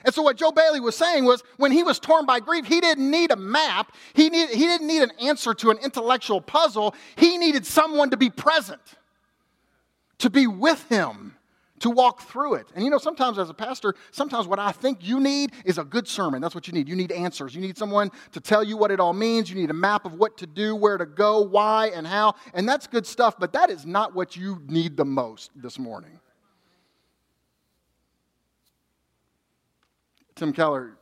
And 0.05 0.15
so, 0.15 0.23
what 0.23 0.37
Joe 0.37 0.53
Bayly 0.53 0.81
was 0.81 0.97
saying 0.97 1.25
was 1.25 1.43
when 1.57 1.73
he 1.73 1.83
was 1.83 1.99
torn 1.99 2.25
by 2.25 2.41
grief, 2.41 2.67
he 2.67 2.81
didn't 2.81 3.11
need 3.11 3.31
a 3.31 3.37
map, 3.37 3.95
he, 4.15 4.29
need, 4.29 4.51
he 4.51 4.67
didn't 4.67 4.87
need 4.87 5.03
an 5.03 5.13
answer 5.21 5.55
to 5.55 5.71
an 5.71 5.79
intellectual 5.79 6.41
puzzle. 6.41 6.95
He 7.17 7.37
needed 7.39 7.67
someone 7.67 8.11
to 8.11 8.17
be 8.17 8.31
present, 8.31 8.81
to 10.19 10.31
be 10.31 10.47
with 10.47 10.89
him, 10.89 11.35
to 11.81 11.91
walk 11.91 12.23
through 12.23 12.55
it. 12.55 12.67
And 12.75 12.85
you 12.85 12.91
know, 12.91 12.99
sometimes 12.99 13.39
as 13.39 13.51
a 13.51 13.55
pastor, 13.55 13.95
sometimes 14.11 14.47
what 14.47 14.59
I 14.59 14.73
think 14.73 14.99
you 15.01 15.21
need 15.21 15.53
is 15.65 15.79
a 15.79 15.85
good 15.85 16.07
sermon. 16.07 16.41
That's 16.41 16.55
what 16.55 16.67
you 16.67 16.73
need. 16.73 16.89
You 16.89 16.97
need 16.97 17.13
answers. 17.13 17.55
You 17.55 17.61
need 17.61 17.79
someone 17.79 18.11
to 18.33 18.41
tell 18.41 18.63
you 18.63 18.77
what 18.77 18.91
it 18.91 19.01
all 19.01 19.13
means. 19.13 19.51
You 19.51 19.57
need 19.57 19.71
a 19.71 19.75
map 19.75 20.05
of 20.05 20.15
what 20.15 20.37
to 20.39 20.47
do, 20.47 20.75
where 20.77 20.97
to 20.97 21.07
go, 21.07 21.41
why, 21.41 21.89
and 21.89 22.07
how. 22.07 22.35
And 22.55 22.69
that's 22.69 22.87
good 22.87 23.07
stuff, 23.07 23.35
but 23.39 23.53
that 23.53 23.71
is 23.71 23.87
not 23.87 24.15
what 24.15 24.37
you 24.37 24.63
need 24.67 24.97
the 24.97 25.05
most 25.05 25.51
this 25.55 25.79
morning. 25.79 26.21
Tim 30.39 30.53
Keller 30.53 30.97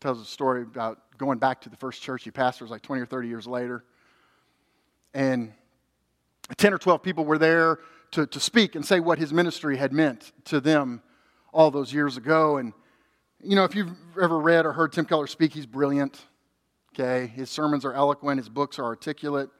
tells 0.00 0.20
a 0.20 0.24
story 0.24 0.62
about 0.62 0.98
going 1.16 1.38
back 1.38 1.60
to 1.60 1.68
the 1.68 1.76
first 1.76 2.02
church 2.02 2.24
he 2.24 2.32
pastors 2.32 2.70
like 2.70 2.82
20 2.82 3.00
or 3.00 3.06
30 3.06 3.28
years 3.28 3.46
later. 3.46 3.84
And 5.14 5.52
10 6.56 6.74
or 6.74 6.78
12 6.78 7.00
people 7.00 7.24
were 7.24 7.38
there 7.38 7.78
to, 8.12 8.26
to 8.26 8.40
speak 8.40 8.74
and 8.74 8.84
say 8.84 8.98
what 8.98 9.18
his 9.18 9.32
ministry 9.32 9.76
had 9.76 9.92
meant 9.92 10.32
to 10.46 10.60
them 10.60 11.02
all 11.52 11.70
those 11.70 11.92
years 11.92 12.16
ago. 12.16 12.56
And, 12.56 12.72
you 13.40 13.54
know, 13.54 13.62
if 13.62 13.76
you've 13.76 13.94
ever 14.20 14.40
read 14.40 14.66
or 14.66 14.72
heard 14.72 14.92
Tim 14.92 15.04
Keller 15.04 15.28
speak, 15.28 15.52
he's 15.52 15.66
brilliant. 15.66 16.20
Okay? 16.92 17.28
His 17.28 17.50
sermons 17.50 17.84
are 17.84 17.92
eloquent, 17.92 18.38
his 18.38 18.48
books 18.48 18.80
are 18.80 18.84
articulate. 18.84 19.50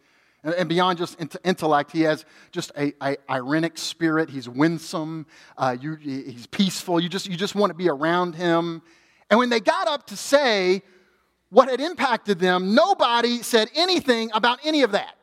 And, 0.45 0.55
and 0.55 0.69
beyond 0.69 0.99
just 0.99 1.17
intellect, 1.45 1.93
he 1.93 2.03
has 2.03 2.25
just 2.53 2.71
a, 2.77 2.93
a 3.03 3.17
ironic 3.31 3.77
spirit. 3.77 4.31
He's 4.31 4.49
winsome. 4.49 5.27
Uh, 5.57 5.77
you, 5.81 5.97
he's 5.97 6.47
peaceful. 6.47 7.01
You 7.01 7.09
just, 7.09 7.29
you 7.29 7.37
just 7.37 7.55
want 7.55 7.71
to 7.71 7.75
be 7.75 7.89
around 7.89 8.35
him. 8.35 8.83
And 9.31 9.39
when 9.39 9.51
they 9.51 9.61
got 9.61 9.89
up 9.89 10.07
to 10.09 10.17
say 10.17 10.83
what 11.51 11.69
had 11.69 11.81
impacted 11.81 12.39
them, 12.39 12.75
nobody 12.75 13.43
said 13.43 13.71
anything 13.75 14.31
about 14.33 14.59
any 14.65 14.83
of 14.83 14.93
that. 14.93 15.15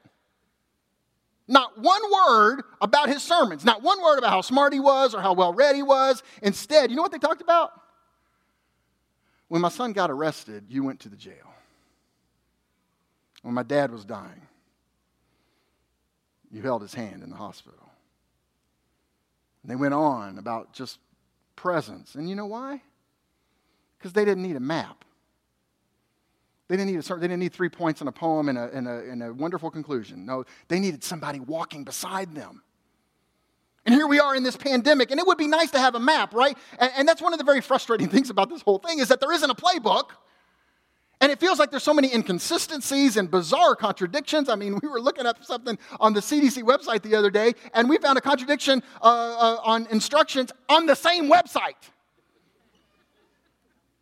Not 1.48 1.80
one 1.80 2.02
word 2.12 2.64
about 2.82 3.08
his 3.08 3.22
sermons, 3.22 3.64
not 3.64 3.84
one 3.84 4.02
word 4.02 4.18
about 4.18 4.32
how 4.32 4.42
smart 4.42 4.74
he 4.74 4.80
was 4.80 5.14
or 5.14 5.22
how 5.22 5.34
well 5.34 5.54
read 5.54 5.76
he 5.76 5.84
was. 5.84 6.24
Instead, 6.42 6.90
you 6.90 6.96
know 6.96 7.04
what 7.04 7.12
they 7.12 7.20
talked 7.20 7.42
about? 7.42 7.72
When 9.48 9.62
my 9.62 9.70
son 9.70 9.94
got 9.94 10.10
arrested, 10.10 10.66
you 10.70 10.84
went 10.84 11.02
to 11.02 11.10
the 11.10 11.16
jail. 11.16 11.54
When 13.44 13.54
my 13.54 13.62
dad 13.62 13.92
was 13.92 14.06
dying, 14.06 14.42
you 16.56 16.62
held 16.62 16.82
his 16.82 16.94
hand 16.94 17.22
in 17.22 17.30
the 17.30 17.36
hospital. 17.36 17.92
And 19.62 19.70
they 19.70 19.76
went 19.76 19.94
on 19.94 20.38
about 20.38 20.72
just 20.72 21.00
presence. 21.58 22.16
And 22.16 22.30
you 22.30 22.36
know 22.36 22.46
why? 22.46 22.82
Because 23.98 24.14
they 24.14 24.24
didn't 24.24 24.44
need 24.44 24.56
a 24.56 24.62
map. 24.62 25.04
They 26.70 26.78
didn't 26.78 26.92
need 26.92 27.00
a, 27.00 27.04
certain, 27.04 27.22
they 27.22 27.28
didn't 27.28 27.42
need 27.42 27.52
three 27.52 27.68
points 27.68 28.00
in 28.00 28.08
a 28.08 28.12
poem 28.12 28.48
and 28.48 28.58
a, 28.58 28.72
and, 28.72 28.88
a, 28.88 29.12
and 29.12 29.22
a 29.22 29.34
wonderful 29.34 29.70
conclusion. 29.70 30.26
No, 30.26 30.46
they 30.70 30.80
needed 30.80 31.04
somebody 31.04 31.42
walking 31.42 31.84
beside 31.84 32.34
them. 32.34 32.64
And 33.86 33.94
here 33.94 34.08
we 34.08 34.22
are 34.22 34.34
in 34.34 34.44
this 34.44 34.56
pandemic, 34.56 35.12
and 35.12 35.20
it 35.20 35.28
would 35.28 35.38
be 35.38 35.48
nice 35.48 35.72
to 35.72 35.80
have 35.80 35.94
a 35.94 36.00
map, 36.00 36.34
right? 36.34 36.58
And, 36.80 36.92
and 36.98 37.08
that's 37.08 37.22
one 37.22 37.34
of 37.34 37.40
the 37.40 37.46
very 37.46 37.62
frustrating 37.62 38.08
things 38.10 38.30
about 38.30 38.50
this 38.50 38.62
whole 38.62 38.80
thing 38.80 39.00
is 39.00 39.10
that 39.10 39.20
there 39.20 39.34
isn't 39.34 39.50
a 39.50 39.56
playbook. 39.56 40.12
And 41.22 41.32
it 41.32 41.40
feels 41.40 41.60
like 41.60 41.72
there's 41.72 41.84
so 41.84 41.94
many 41.94 42.14
inconsistencies 42.14 43.16
and 43.18 43.32
bizarre 43.32 43.76
contradictions. 43.76 44.50
I 44.50 44.56
mean, 44.56 44.80
we 44.82 44.88
were 44.88 45.00
looking 45.00 45.26
up 45.26 45.44
something 45.44 45.78
on 46.00 46.14
the 46.14 46.20
CDC 46.20 46.64
website 46.64 47.02
the 47.04 47.16
other 47.16 47.30
day, 47.30 47.54
and 47.74 47.90
we 47.90 47.98
found 47.98 48.18
a 48.18 48.22
contradiction 48.22 48.84
uh, 49.02 49.06
uh, 49.06 49.58
on 49.64 49.88
instructions 49.88 50.52
on 50.68 50.86
the 50.86 50.96
same 50.96 51.30
website. 51.30 51.76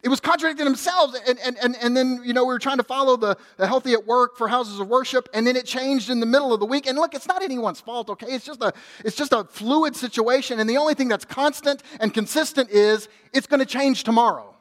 It 0.02 0.10
was 0.10 0.20
contradicting 0.20 0.66
themselves. 0.66 1.18
And, 1.28 1.40
and, 1.40 1.58
and, 1.64 1.78
and 1.82 1.96
then, 1.96 2.22
you 2.26 2.34
know, 2.34 2.44
we 2.44 2.54
were 2.54 2.60
trying 2.60 2.78
to 2.78 2.84
follow 2.84 3.16
the, 3.16 3.38
the 3.56 3.66
healthy 3.66 3.94
at 3.94 4.06
work 4.06 4.36
for 4.36 4.50
houses 4.50 4.82
of 4.82 4.90
worship, 4.90 5.30
and 5.34 5.48
then 5.48 5.56
it 5.56 5.66
changed 5.66 6.10
in 6.10 6.20
the 6.20 6.26
middle 6.26 6.54
of 6.54 6.60
the 6.60 6.66
week. 6.66 6.88
And 6.88 6.98
look, 6.98 7.14
it's 7.14 7.28
not 7.28 7.42
anyone's 7.42 7.80
fault, 7.80 8.10
okay? 8.10 8.28
It's 8.28 8.46
just 8.46 8.62
a, 8.62 8.74
it's 9.06 9.16
just 9.16 9.32
a 9.32 9.46
fluid 9.46 9.96
situation. 9.96 10.60
And 10.60 10.70
the 10.70 10.78
only 10.78 10.94
thing 10.94 11.08
that's 11.08 11.26
constant 11.26 11.84
and 12.02 12.14
consistent 12.14 12.70
is 12.70 13.08
it's 13.32 13.48
going 13.48 13.62
to 13.62 13.66
change 13.66 14.04
tomorrow 14.04 14.53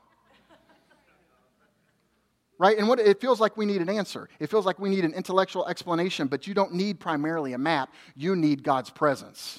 right? 2.62 2.78
And 2.78 2.86
what 2.86 3.00
it 3.00 3.20
feels 3.20 3.40
like 3.40 3.56
we 3.56 3.66
need 3.66 3.82
an 3.82 3.88
answer. 3.88 4.28
It 4.38 4.48
feels 4.48 4.64
like 4.64 4.78
we 4.78 4.88
need 4.88 5.04
an 5.04 5.14
intellectual 5.14 5.66
explanation, 5.66 6.28
but 6.28 6.46
you 6.46 6.54
don't 6.54 6.72
need 6.72 7.00
primarily 7.00 7.54
a 7.54 7.58
map. 7.58 7.92
You 8.14 8.36
need 8.36 8.62
God's 8.62 8.88
presence. 8.88 9.58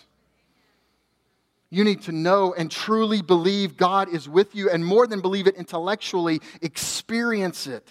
You 1.69 1.83
need 1.83 2.03
to 2.03 2.13
know 2.13 2.53
and 2.53 2.71
truly 2.71 3.21
believe 3.21 3.75
God 3.75 4.07
is 4.07 4.29
with 4.29 4.55
you, 4.55 4.69
and 4.69 4.85
more 4.85 5.05
than 5.05 5.19
believe 5.19 5.47
it 5.47 5.55
intellectually, 5.55 6.39
experience 6.61 7.67
it. 7.67 7.85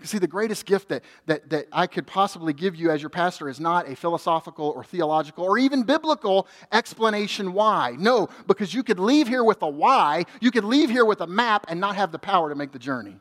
You 0.00 0.06
see, 0.06 0.18
the 0.18 0.26
greatest 0.26 0.66
gift 0.66 0.90
that, 0.90 1.02
that, 1.24 1.48
that 1.48 1.68
I 1.72 1.86
could 1.86 2.06
possibly 2.06 2.52
give 2.52 2.76
you 2.76 2.90
as 2.90 3.00
your 3.00 3.08
pastor 3.08 3.48
is 3.48 3.58
not 3.58 3.88
a 3.88 3.96
philosophical 3.96 4.68
or 4.68 4.84
theological 4.84 5.44
or 5.44 5.56
even 5.56 5.84
biblical 5.84 6.46
explanation 6.72 7.54
why. 7.54 7.96
No, 7.98 8.28
because 8.46 8.74
you 8.74 8.82
could 8.82 8.98
leave 8.98 9.28
here 9.28 9.44
with 9.44 9.62
a 9.62 9.68
why, 9.68 10.26
you 10.42 10.50
could 10.50 10.64
leave 10.64 10.90
here 10.90 11.06
with 11.06 11.22
a 11.22 11.26
map 11.26 11.64
and 11.68 11.80
not 11.80 11.96
have 11.96 12.12
the 12.12 12.18
power 12.18 12.50
to 12.50 12.54
make 12.54 12.72
the 12.72 12.78
journey. 12.78 13.16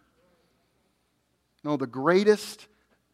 No, 1.64 1.78
the 1.78 1.88
greatest 1.88 2.68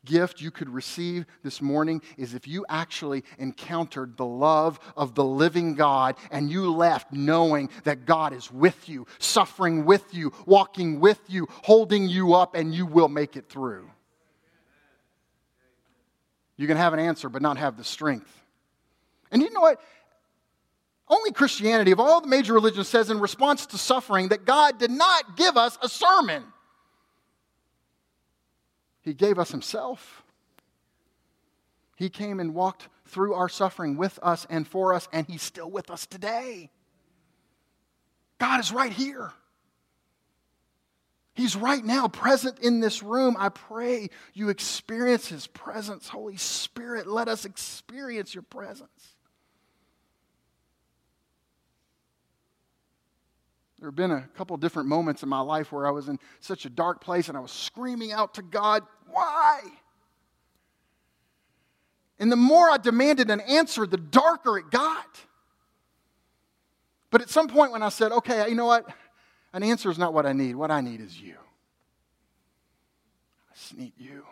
gift 0.05 0.41
you 0.41 0.51
could 0.51 0.69
receive 0.69 1.25
this 1.43 1.61
morning 1.61 2.01
is 2.17 2.33
if 2.33 2.47
you 2.47 2.65
actually 2.69 3.23
encountered 3.37 4.15
the 4.15 4.25
love 4.25 4.79
of 4.95 5.15
the 5.15 5.23
living 5.23 5.75
God 5.75 6.15
and 6.31 6.49
you 6.49 6.71
left 6.71 7.11
knowing 7.11 7.69
that 7.83 8.05
God 8.05 8.33
is 8.33 8.51
with 8.51 8.87
you, 8.87 9.05
suffering 9.19 9.85
with 9.85 10.13
you, 10.13 10.31
walking 10.45 10.99
with 10.99 11.19
you, 11.27 11.47
holding 11.63 12.07
you 12.07 12.33
up, 12.33 12.55
and 12.55 12.73
you 12.73 12.85
will 12.85 13.09
make 13.09 13.35
it 13.35 13.49
through. 13.49 13.89
You 16.55 16.67
can 16.67 16.77
have 16.77 16.93
an 16.93 16.99
answer, 16.99 17.29
but 17.29 17.41
not 17.41 17.57
have 17.57 17.77
the 17.77 17.83
strength. 17.83 18.31
And 19.31 19.41
you 19.41 19.51
know 19.51 19.61
what? 19.61 19.81
Only 21.09 21.31
Christianity, 21.31 21.91
of 21.91 21.99
all 21.99 22.21
the 22.21 22.27
major 22.27 22.53
religions, 22.53 22.87
says 22.87 23.09
in 23.09 23.19
response 23.19 23.65
to 23.67 23.77
suffering 23.77 24.29
that 24.29 24.45
God 24.45 24.79
did 24.79 24.91
not 24.91 25.37
give 25.37 25.55
us 25.55 25.77
a 25.81 25.87
sermon. 25.87 26.43
He 29.07 29.13
gave 29.13 29.39
us 29.39 29.51
Himself. 29.51 30.23
He 31.95 32.09
came 32.09 32.39
and 32.39 32.53
walked 32.53 32.89
through 33.05 33.33
our 33.33 33.49
suffering 33.49 33.95
with 33.97 34.19
us 34.21 34.45
and 34.49 34.67
for 34.67 34.93
us, 34.93 35.07
and 35.13 35.25
He's 35.27 35.41
still 35.41 35.71
with 35.71 35.89
us 35.89 36.05
today. 36.05 36.69
God 38.37 38.59
is 38.59 38.71
right 38.71 38.91
here. 38.91 39.31
He's 41.33 41.55
right 41.55 41.83
now 41.83 42.07
present 42.07 42.59
in 42.59 42.81
this 42.81 43.01
room. 43.01 43.35
I 43.39 43.49
pray 43.49 44.09
you 44.33 44.49
experience 44.49 45.27
His 45.27 45.47
presence. 45.47 46.09
Holy 46.09 46.37
Spirit, 46.37 47.07
let 47.07 47.27
us 47.27 47.45
experience 47.45 48.33
your 48.33 48.43
presence. 48.43 49.15
There 53.79 53.87
have 53.87 53.95
been 53.95 54.11
a 54.11 54.27
couple 54.35 54.57
different 54.57 54.89
moments 54.89 55.21
in 55.21 55.29
my 55.29 55.39
life 55.39 55.71
where 55.71 55.85
I 55.85 55.91
was 55.91 56.07
in 56.09 56.17
such 56.39 56.65
a 56.65 56.69
dark 56.69 56.99
place 56.99 57.29
and 57.29 57.37
I 57.37 57.41
was 57.41 57.51
screaming 57.51 58.11
out 58.11 58.33
to 58.35 58.41
God, 58.41 58.83
Why? 59.17 59.61
And 62.19 62.31
the 62.31 62.35
more 62.35 62.69
I 62.69 62.77
demanded 62.77 63.31
an 63.31 63.41
answer, 63.41 63.87
the 63.87 63.97
darker 63.97 64.59
it 64.59 64.69
got. 64.69 65.19
But 67.09 67.21
at 67.21 67.29
some 67.29 67.47
point, 67.47 67.71
when 67.71 67.81
I 67.81 67.89
said, 67.89 68.11
Okay, 68.11 68.47
you 68.47 68.53
know 68.53 68.67
what? 68.67 68.87
An 69.53 69.63
answer 69.63 69.89
is 69.89 69.97
not 69.97 70.13
what 70.13 70.27
I 70.27 70.33
need. 70.33 70.55
What 70.55 70.69
I 70.69 70.81
need 70.81 71.01
is 71.01 71.19
you. 71.19 71.33
I 73.49 73.55
just 73.55 73.75
need 73.75 73.93
you. 73.97 74.23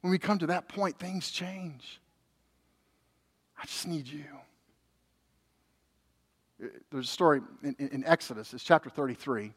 When 0.00 0.10
we 0.10 0.18
come 0.18 0.38
to 0.38 0.46
that 0.46 0.66
point, 0.66 0.98
things 0.98 1.30
change. 1.30 2.00
I 3.60 3.66
just 3.66 3.86
need 3.86 4.06
you. 4.06 4.24
There's 6.90 7.06
a 7.06 7.12
story 7.12 7.42
in, 7.62 7.74
in, 7.78 8.04
Exodus, 8.06 8.54
it's 8.54 8.64
chapter 8.64 8.88
33. 8.88 9.52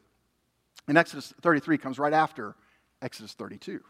And 0.86 0.98
Exodus 0.98 1.32
33 1.40 1.78
comes 1.78 1.98
right 1.98 2.12
after 2.12 2.56
Exodus 3.02 3.32
32. 3.32 3.80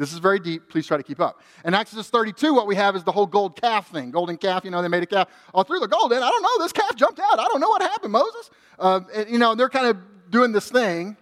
This 0.00 0.14
is 0.14 0.18
very 0.18 0.38
deep. 0.38 0.70
Please 0.70 0.86
try 0.86 0.96
to 0.96 1.02
keep 1.02 1.20
up. 1.20 1.42
In 1.62 1.74
Exodus 1.74 2.08
32, 2.08 2.54
what 2.54 2.66
we 2.66 2.74
have 2.74 2.96
is 2.96 3.04
the 3.04 3.12
whole 3.12 3.26
gold 3.26 3.60
calf 3.60 3.90
thing. 3.90 4.10
Golden 4.10 4.38
calf, 4.38 4.64
you 4.64 4.70
know, 4.70 4.80
they 4.80 4.88
made 4.88 5.02
a 5.02 5.06
calf. 5.06 5.28
Oh, 5.52 5.62
through 5.62 5.80
the 5.80 5.88
gold, 5.88 6.10
and 6.12 6.24
I 6.24 6.30
don't 6.30 6.42
know, 6.42 6.64
this 6.64 6.72
calf 6.72 6.96
jumped 6.96 7.20
out. 7.20 7.38
I 7.38 7.46
don't 7.48 7.60
know 7.60 7.68
what 7.68 7.82
happened, 7.82 8.12
Moses. 8.12 8.50
Uh, 8.78 9.00
and, 9.14 9.28
you 9.28 9.38
know, 9.38 9.54
they're 9.54 9.68
kind 9.68 9.86
of 9.86 9.98
doing 10.30 10.52
this 10.52 10.70
thing. 10.70 11.18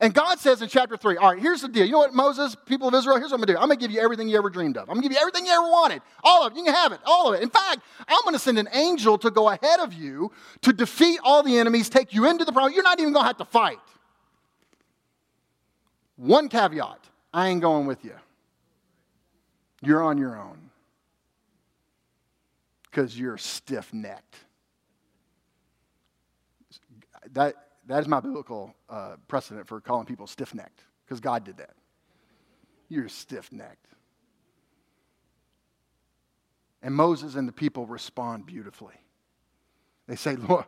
And 0.00 0.14
God 0.14 0.38
says 0.38 0.62
in 0.62 0.68
chapter 0.68 0.96
3, 0.96 1.16
all 1.16 1.32
right, 1.32 1.42
here's 1.42 1.62
the 1.62 1.68
deal. 1.68 1.84
You 1.84 1.92
know 1.92 1.98
what, 1.98 2.14
Moses, 2.14 2.56
people 2.64 2.86
of 2.86 2.94
Israel, 2.94 3.18
here's 3.18 3.32
what 3.32 3.40
I'm 3.40 3.40
going 3.40 3.48
to 3.48 3.52
do. 3.54 3.58
I'm 3.58 3.66
going 3.66 3.78
to 3.78 3.84
give 3.84 3.90
you 3.90 4.00
everything 4.00 4.28
you 4.28 4.38
ever 4.38 4.50
dreamed 4.50 4.76
of. 4.76 4.82
I'm 4.82 4.94
going 4.94 5.02
to 5.02 5.08
give 5.08 5.12
you 5.12 5.20
everything 5.20 5.44
you 5.44 5.52
ever 5.52 5.68
wanted. 5.68 6.00
All 6.22 6.46
of 6.46 6.52
it. 6.52 6.58
You 6.58 6.64
can 6.64 6.74
have 6.74 6.92
it. 6.92 7.00
All 7.04 7.32
of 7.32 7.40
it. 7.40 7.42
In 7.42 7.50
fact, 7.50 7.80
I'm 8.08 8.22
going 8.22 8.34
to 8.34 8.38
send 8.38 8.58
an 8.58 8.68
angel 8.72 9.18
to 9.18 9.30
go 9.30 9.50
ahead 9.50 9.80
of 9.80 9.92
you 9.92 10.30
to 10.62 10.72
defeat 10.72 11.18
all 11.24 11.42
the 11.42 11.58
enemies, 11.58 11.88
take 11.88 12.14
you 12.14 12.30
into 12.30 12.44
the 12.44 12.52
promise. 12.52 12.74
You're 12.74 12.84
not 12.84 13.00
even 13.00 13.12
going 13.12 13.24
to 13.24 13.26
have 13.26 13.38
to 13.38 13.44
fight. 13.44 13.78
One 16.22 16.48
caveat 16.48 17.00
I 17.34 17.48
ain't 17.48 17.60
going 17.60 17.86
with 17.86 18.04
you. 18.04 18.14
You're 19.82 20.04
on 20.04 20.18
your 20.18 20.38
own 20.38 20.70
because 22.84 23.18
you're 23.18 23.38
stiff 23.38 23.92
necked. 23.92 24.36
That 27.32 27.56
that 27.88 27.98
is 27.98 28.06
my 28.06 28.20
biblical 28.20 28.72
uh, 28.88 29.16
precedent 29.26 29.66
for 29.66 29.80
calling 29.80 30.06
people 30.06 30.28
stiff 30.28 30.54
necked, 30.54 30.84
because 31.04 31.18
God 31.18 31.42
did 31.42 31.56
that. 31.56 31.74
You're 32.88 33.08
stiff 33.08 33.50
necked. 33.50 33.88
And 36.82 36.94
Moses 36.94 37.34
and 37.34 37.48
the 37.48 37.52
people 37.52 37.86
respond 37.86 38.46
beautifully. 38.46 38.94
They 40.06 40.14
say, 40.14 40.36
Lord, 40.36 40.66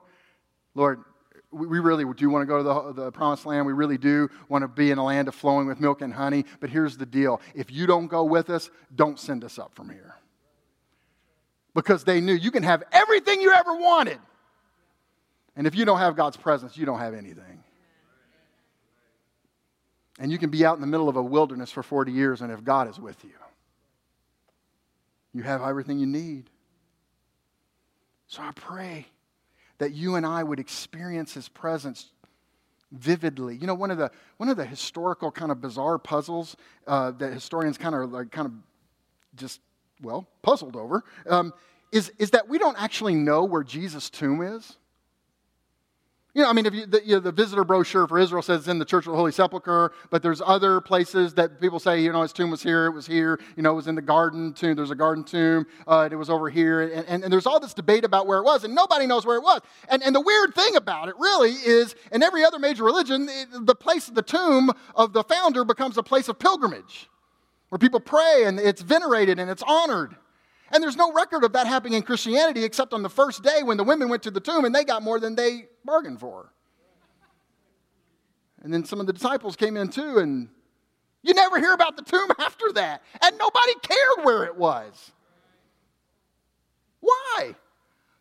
Lord, 0.74 1.04
we 1.54 1.78
really 1.78 2.04
do 2.14 2.28
want 2.28 2.42
to 2.42 2.46
go 2.46 2.58
to 2.58 2.92
the, 2.92 3.04
the 3.04 3.12
promised 3.12 3.46
land. 3.46 3.66
We 3.66 3.72
really 3.72 3.98
do 3.98 4.28
want 4.48 4.62
to 4.62 4.68
be 4.68 4.90
in 4.90 4.98
a 4.98 5.04
land 5.04 5.28
of 5.28 5.34
flowing 5.34 5.66
with 5.66 5.80
milk 5.80 6.02
and 6.02 6.12
honey. 6.12 6.44
But 6.60 6.70
here's 6.70 6.96
the 6.96 7.06
deal 7.06 7.40
if 7.54 7.70
you 7.70 7.86
don't 7.86 8.08
go 8.08 8.24
with 8.24 8.50
us, 8.50 8.70
don't 8.94 9.18
send 9.18 9.44
us 9.44 9.58
up 9.58 9.74
from 9.74 9.88
here. 9.88 10.16
Because 11.74 12.04
they 12.04 12.20
knew 12.20 12.34
you 12.34 12.50
can 12.50 12.62
have 12.62 12.82
everything 12.92 13.40
you 13.40 13.52
ever 13.52 13.74
wanted. 13.74 14.18
And 15.56 15.66
if 15.66 15.74
you 15.74 15.84
don't 15.84 15.98
have 15.98 16.16
God's 16.16 16.36
presence, 16.36 16.76
you 16.76 16.86
don't 16.86 16.98
have 16.98 17.14
anything. 17.14 17.62
And 20.18 20.30
you 20.30 20.38
can 20.38 20.50
be 20.50 20.64
out 20.64 20.76
in 20.76 20.80
the 20.80 20.86
middle 20.86 21.08
of 21.08 21.16
a 21.16 21.22
wilderness 21.22 21.70
for 21.70 21.82
40 21.82 22.12
years, 22.12 22.40
and 22.40 22.52
if 22.52 22.62
God 22.62 22.88
is 22.88 23.00
with 23.00 23.22
you, 23.24 23.30
you 25.32 25.42
have 25.42 25.62
everything 25.62 25.98
you 25.98 26.06
need. 26.06 26.48
So 28.28 28.42
I 28.42 28.52
pray 28.52 29.06
that 29.78 29.92
you 29.92 30.14
and 30.16 30.24
I 30.24 30.42
would 30.42 30.60
experience 30.60 31.34
His 31.34 31.48
presence 31.48 32.10
vividly. 32.92 33.56
You 33.56 33.66
know, 33.66 33.74
one 33.74 33.90
of 33.90 33.98
the 33.98 34.10
one 34.36 34.48
of 34.48 34.56
the 34.56 34.64
historical 34.64 35.30
kind 35.30 35.50
of 35.50 35.60
bizarre 35.60 35.98
puzzles 35.98 36.56
uh, 36.86 37.10
that 37.12 37.32
historians 37.32 37.78
kind 37.78 37.94
of 37.94 38.12
like 38.12 38.30
kind 38.30 38.46
of 38.46 38.52
just 39.36 39.60
well 40.02 40.26
puzzled 40.42 40.76
over 40.76 41.04
um, 41.28 41.52
is 41.92 42.12
is 42.18 42.30
that 42.30 42.48
we 42.48 42.58
don't 42.58 42.80
actually 42.80 43.14
know 43.14 43.44
where 43.44 43.62
Jesus' 43.62 44.10
tomb 44.10 44.42
is. 44.42 44.76
You 46.34 46.42
know, 46.42 46.50
I 46.50 46.52
mean, 46.52 46.66
if 46.66 46.74
you, 46.74 46.84
the, 46.84 47.00
you 47.06 47.14
know, 47.14 47.20
the 47.20 47.30
visitor 47.30 47.62
brochure 47.62 48.08
for 48.08 48.18
Israel 48.18 48.42
says 48.42 48.60
it's 48.60 48.68
in 48.68 48.80
the 48.80 48.84
Church 48.84 49.06
of 49.06 49.12
the 49.12 49.16
Holy 49.16 49.30
Sepulchre, 49.30 49.92
but 50.10 50.20
there's 50.20 50.42
other 50.44 50.80
places 50.80 51.32
that 51.34 51.60
people 51.60 51.78
say, 51.78 52.00
you 52.00 52.10
know, 52.10 52.22
his 52.22 52.32
tomb 52.32 52.50
was 52.50 52.60
here, 52.60 52.86
it 52.86 52.90
was 52.90 53.06
here, 53.06 53.38
you 53.56 53.62
know, 53.62 53.70
it 53.70 53.76
was 53.76 53.86
in 53.86 53.94
the 53.94 54.02
garden 54.02 54.52
tomb, 54.52 54.74
there's 54.74 54.90
a 54.90 54.96
garden 54.96 55.22
tomb, 55.22 55.64
uh, 55.86 56.08
it 56.10 56.16
was 56.16 56.28
over 56.28 56.50
here, 56.50 56.82
and, 56.82 57.06
and, 57.06 57.22
and, 57.22 57.32
there's 57.32 57.46
all 57.46 57.60
this 57.60 57.72
debate 57.72 58.04
about 58.04 58.26
where 58.26 58.38
it 58.38 58.42
was, 58.42 58.64
and 58.64 58.74
nobody 58.74 59.06
knows 59.06 59.24
where 59.24 59.36
it 59.36 59.44
was. 59.44 59.60
And, 59.88 60.02
and 60.02 60.12
the 60.12 60.20
weird 60.20 60.56
thing 60.56 60.74
about 60.74 61.08
it, 61.08 61.14
really, 61.20 61.52
is 61.52 61.94
in 62.10 62.20
every 62.24 62.44
other 62.44 62.58
major 62.58 62.82
religion, 62.82 63.28
the 63.52 63.76
place 63.76 64.08
of 64.08 64.16
the 64.16 64.22
tomb 64.22 64.72
of 64.96 65.12
the 65.12 65.22
founder 65.22 65.64
becomes 65.64 65.96
a 65.98 66.02
place 66.02 66.28
of 66.28 66.40
pilgrimage, 66.40 67.08
where 67.68 67.78
people 67.78 68.00
pray, 68.00 68.42
and 68.44 68.58
it's 68.58 68.82
venerated, 68.82 69.38
and 69.38 69.48
it's 69.48 69.62
honored. 69.62 70.16
And 70.74 70.82
there's 70.82 70.96
no 70.96 71.12
record 71.12 71.44
of 71.44 71.52
that 71.52 71.68
happening 71.68 71.92
in 71.92 72.02
Christianity 72.02 72.64
except 72.64 72.92
on 72.92 73.04
the 73.04 73.08
first 73.08 73.44
day 73.44 73.62
when 73.62 73.76
the 73.76 73.84
women 73.84 74.08
went 74.08 74.24
to 74.24 74.30
the 74.32 74.40
tomb 74.40 74.64
and 74.64 74.74
they 74.74 74.82
got 74.82 75.04
more 75.04 75.20
than 75.20 75.36
they 75.36 75.68
bargained 75.84 76.18
for. 76.18 76.52
And 78.60 78.74
then 78.74 78.84
some 78.84 78.98
of 78.98 79.06
the 79.06 79.12
disciples 79.12 79.54
came 79.54 79.76
in 79.76 79.88
too, 79.88 80.18
and 80.18 80.48
you 81.22 81.32
never 81.32 81.60
hear 81.60 81.74
about 81.74 81.96
the 81.96 82.02
tomb 82.02 82.28
after 82.40 82.72
that. 82.72 83.02
And 83.22 83.38
nobody 83.38 83.74
cared 83.82 84.24
where 84.24 84.42
it 84.42 84.56
was. 84.56 85.12
Why? 86.98 87.54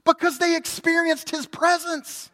Because 0.05 0.37
they 0.37 0.55
experienced 0.55 1.31
his 1.31 1.47
presence. 1.47 2.29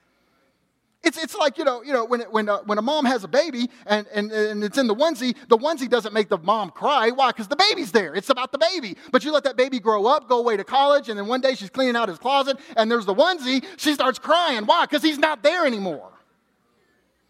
It's, 1.01 1.17
it's 1.17 1.35
like, 1.35 1.57
you 1.57 1.63
know, 1.63 1.81
you 1.81 1.93
know 1.93 2.03
when, 2.03 2.21
when, 2.21 2.49
uh, 2.49 2.59
when 2.65 2.77
a 2.77 2.81
mom 2.81 3.05
has 3.05 3.23
a 3.23 3.27
baby 3.27 3.69
and, 3.85 4.05
and, 4.13 4.31
and 4.31 4.63
it's 4.63 4.77
in 4.77 4.87
the 4.87 4.95
onesie, 4.95 5.33
the 5.47 5.57
onesie 5.57 5.89
doesn't 5.89 6.13
make 6.13 6.27
the 6.27 6.37
mom 6.37 6.71
cry. 6.71 7.09
Why? 7.11 7.29
Because 7.29 7.47
the 7.47 7.55
baby's 7.55 7.93
there. 7.93 8.13
It's 8.13 8.29
about 8.29 8.51
the 8.51 8.57
baby. 8.57 8.97
But 9.11 9.23
you 9.23 9.31
let 9.31 9.45
that 9.45 9.55
baby 9.55 9.79
grow 9.79 10.07
up, 10.07 10.27
go 10.27 10.39
away 10.39 10.57
to 10.57 10.65
college, 10.65 11.07
and 11.07 11.17
then 11.17 11.27
one 11.27 11.39
day 11.39 11.55
she's 11.55 11.69
cleaning 11.69 11.95
out 11.95 12.09
his 12.09 12.19
closet 12.19 12.57
and 12.75 12.91
there's 12.91 13.05
the 13.05 13.15
onesie. 13.15 13.63
She 13.77 13.93
starts 13.93 14.19
crying. 14.19 14.65
Why? 14.65 14.85
Because 14.85 15.01
he's 15.01 15.17
not 15.17 15.41
there 15.41 15.65
anymore. 15.65 16.11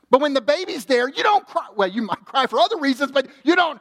But 0.09 0.21
when 0.21 0.33
the 0.33 0.41
baby's 0.41 0.85
there, 0.85 1.07
you 1.07 1.21
don't 1.21 1.45
cry. 1.45 1.67
Well, 1.75 1.89
you 1.89 2.01
might 2.01 2.25
cry 2.25 2.47
for 2.47 2.59
other 2.59 2.79
reasons, 2.79 3.11
but 3.11 3.27
you 3.43 3.55
don't 3.55 3.79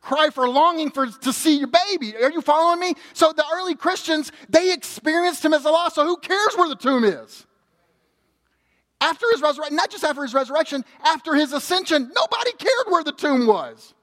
cry 0.00 0.30
for 0.30 0.48
longing 0.48 0.90
for 0.90 1.08
to 1.08 1.32
see 1.32 1.58
your 1.58 1.68
baby. 1.68 2.14
Are 2.16 2.30
you 2.30 2.40
following 2.40 2.78
me? 2.78 2.94
So 3.14 3.32
the 3.32 3.44
early 3.52 3.74
Christians, 3.74 4.30
they 4.48 4.72
experienced 4.72 5.44
him 5.44 5.52
as 5.52 5.64
a 5.64 5.70
loss. 5.70 5.96
So 5.96 6.04
who 6.04 6.16
cares 6.18 6.54
where 6.56 6.68
the 6.68 6.76
tomb 6.76 7.02
is? 7.02 7.46
After 9.02 9.26
his 9.32 9.42
resurrection, 9.42 9.74
not 9.74 9.90
just 9.90 10.04
after 10.04 10.22
his 10.22 10.32
resurrection, 10.32 10.84
after 11.04 11.34
his 11.34 11.52
ascension, 11.52 12.12
nobody 12.14 12.52
cared 12.52 12.86
where 12.86 13.02
the 13.02 13.10
tomb 13.10 13.48
was. 13.48 13.94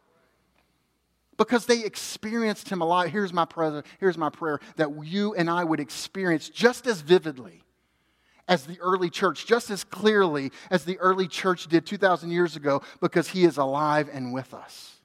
Because 1.38 1.66
they 1.66 1.86
experienced 1.86 2.68
him 2.68 2.82
alive. 2.82 3.10
Here's 3.10 3.32
my, 3.32 3.46
prayer, 3.46 3.82
here's 4.02 4.18
my 4.18 4.30
prayer 4.30 4.60
that 4.76 4.90
you 5.06 5.34
and 5.36 5.50
I 5.50 5.64
would 5.64 5.80
experience 5.80 6.50
just 6.50 6.86
as 6.86 7.00
vividly 7.00 7.64
as 8.50 8.66
the 8.66 8.78
early 8.82 9.10
church, 9.10 9.46
just 9.46 9.70
as 9.70 9.86
clearly 9.86 10.52
as 10.70 10.84
the 10.84 11.00
early 11.00 11.30
church 11.30 11.68
did 11.68 11.86
2,000 11.86 12.30
years 12.30 12.58
ago, 12.58 12.82
because 13.00 13.30
he 13.30 13.46
is 13.46 13.56
alive 13.56 14.10
and 14.12 14.34
with 14.34 14.54
us. 14.54 14.98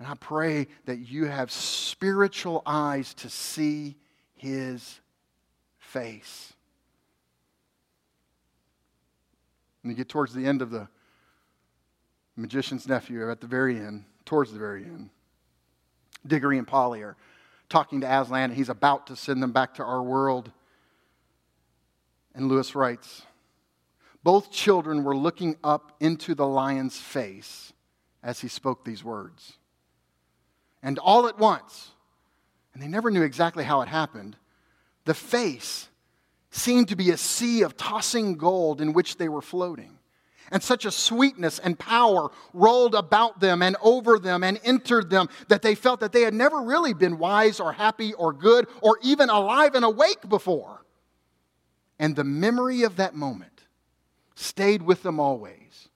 And 0.00 0.08
I 0.08 0.14
pray 0.14 0.66
that 0.86 0.96
you 0.96 1.26
have 1.26 1.52
spiritual 1.52 2.60
eyes 2.66 3.14
to 3.14 3.30
see 3.30 3.94
his 4.34 4.98
face. 5.78 6.54
When 9.82 9.90
you 9.90 9.96
get 9.96 10.08
towards 10.08 10.34
the 10.34 10.46
end 10.46 10.62
of 10.62 10.70
the 10.70 10.88
magician's 12.36 12.88
nephew, 12.88 13.30
at 13.30 13.40
the 13.40 13.46
very 13.46 13.76
end, 13.76 14.04
towards 14.24 14.52
the 14.52 14.58
very 14.58 14.84
end, 14.84 15.10
Diggory 16.26 16.58
and 16.58 16.66
Polly 16.66 17.02
are 17.02 17.16
talking 17.68 18.00
to 18.00 18.06
Aslan, 18.06 18.50
and 18.50 18.54
he's 18.54 18.68
about 18.68 19.06
to 19.08 19.16
send 19.16 19.42
them 19.42 19.52
back 19.52 19.74
to 19.74 19.84
our 19.84 20.02
world. 20.02 20.50
And 22.34 22.48
Lewis 22.48 22.74
writes 22.74 23.22
Both 24.22 24.50
children 24.50 25.04
were 25.04 25.16
looking 25.16 25.56
up 25.62 25.92
into 26.00 26.34
the 26.34 26.46
lion's 26.46 26.98
face 26.98 27.72
as 28.22 28.40
he 28.40 28.48
spoke 28.48 28.84
these 28.84 29.04
words. 29.04 29.54
And 30.82 30.98
all 30.98 31.26
at 31.26 31.38
once, 31.38 31.92
and 32.72 32.82
they 32.82 32.88
never 32.88 33.10
knew 33.10 33.22
exactly 33.22 33.64
how 33.64 33.82
it 33.82 33.88
happened, 33.88 34.36
the 35.04 35.14
face 35.14 35.87
seemed 36.50 36.88
to 36.88 36.96
be 36.96 37.10
a 37.10 37.16
sea 37.16 37.62
of 37.62 37.76
tossing 37.76 38.36
gold 38.36 38.80
in 38.80 38.92
which 38.92 39.16
they 39.16 39.28
were 39.28 39.42
floating. 39.42 39.98
And 40.50 40.62
such 40.62 40.86
a 40.86 40.90
sweetness 40.90 41.58
and 41.58 41.78
power 41.78 42.30
rolled 42.54 42.94
about 42.94 43.38
them 43.40 43.60
and 43.60 43.76
over 43.82 44.18
them 44.18 44.42
and 44.42 44.58
entered 44.64 45.10
them 45.10 45.28
that 45.48 45.60
they 45.60 45.74
felt 45.74 46.00
that 46.00 46.12
they 46.12 46.22
had 46.22 46.32
never 46.32 46.62
really 46.62 46.94
been 46.94 47.18
wise 47.18 47.60
or 47.60 47.72
happy 47.72 48.14
or 48.14 48.32
good 48.32 48.66
or 48.80 48.98
even 49.02 49.28
alive 49.28 49.74
and 49.74 49.84
awake 49.84 50.26
before. 50.26 50.84
And 51.98 52.16
the 52.16 52.24
memory 52.24 52.82
of 52.82 52.96
that 52.96 53.14
moment 53.14 53.64
stayed 54.36 54.82
with 54.82 55.02
them 55.02 55.20
always. 55.20 55.88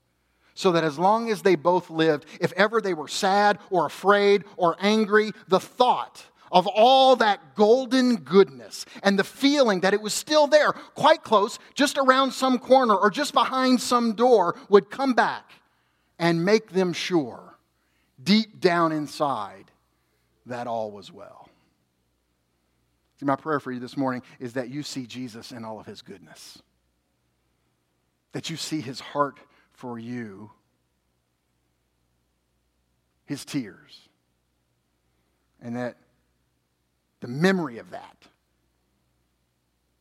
So 0.55 0.73
that 0.73 0.85
as 0.85 0.99
long 0.99 1.31
as 1.31 1.41
they 1.41 1.55
both 1.55 1.89
lived, 1.89 2.27
if 2.39 2.53
ever 2.53 2.83
they 2.83 2.93
were 2.93 3.09
sad 3.09 3.59
or 3.71 3.87
afraid 3.87 4.45
or 4.59 4.77
angry, 4.81 5.33
the 5.49 5.61
thought 5.61 6.27
of 6.53 6.67
all 6.67 7.17
that 7.17 7.57
golden 7.57 8.17
goodness 8.17 8.85
and 9.03 9.19
the 9.19 9.25
feeling 9.25 9.81
that 9.81 9.95
it 9.95 10.03
was 10.03 10.13
still 10.13 10.47
there, 10.47 10.73
quite 10.73 11.25
close, 11.25 11.59
just 11.75 11.97
around 11.97 12.33
some 12.33 12.59
corner 12.59 12.95
or 12.95 13.11
just 13.11 13.33
behind 13.33 13.81
some 13.81 14.13
door, 14.13 14.55
would 14.69 14.91
come 14.91 15.15
back 15.15 15.51
and 16.19 16.45
make 16.45 16.71
them 16.71 16.93
sure, 16.93 17.57
deep 18.23 18.61
down 18.61 18.93
inside, 18.93 19.71
that 20.47 20.67
all 20.67 20.91
was 20.91 21.11
well. 21.11 21.49
See, 23.19 23.27
my 23.27 23.37
prayer 23.37 23.59
for 23.59 23.73
you 23.73 23.81
this 23.81 23.97
morning 23.97 24.23
is 24.39 24.53
that 24.53 24.69
you 24.69 24.83
see 24.83 25.07
Jesus 25.07 25.53
in 25.53 25.65
all 25.65 25.81
of 25.81 25.87
his 25.87 26.03
goodness, 26.03 26.61
that 28.33 28.51
you 28.51 28.57
see 28.57 28.81
his 28.81 29.01
heart 29.01 29.39
for 29.73 29.99
you, 29.99 30.51
his 33.25 33.45
tears, 33.45 34.09
and 35.61 35.77
that 35.77 35.97
the 37.23 37.29
memory 37.29 37.79
of 37.79 37.91
that 37.91 38.17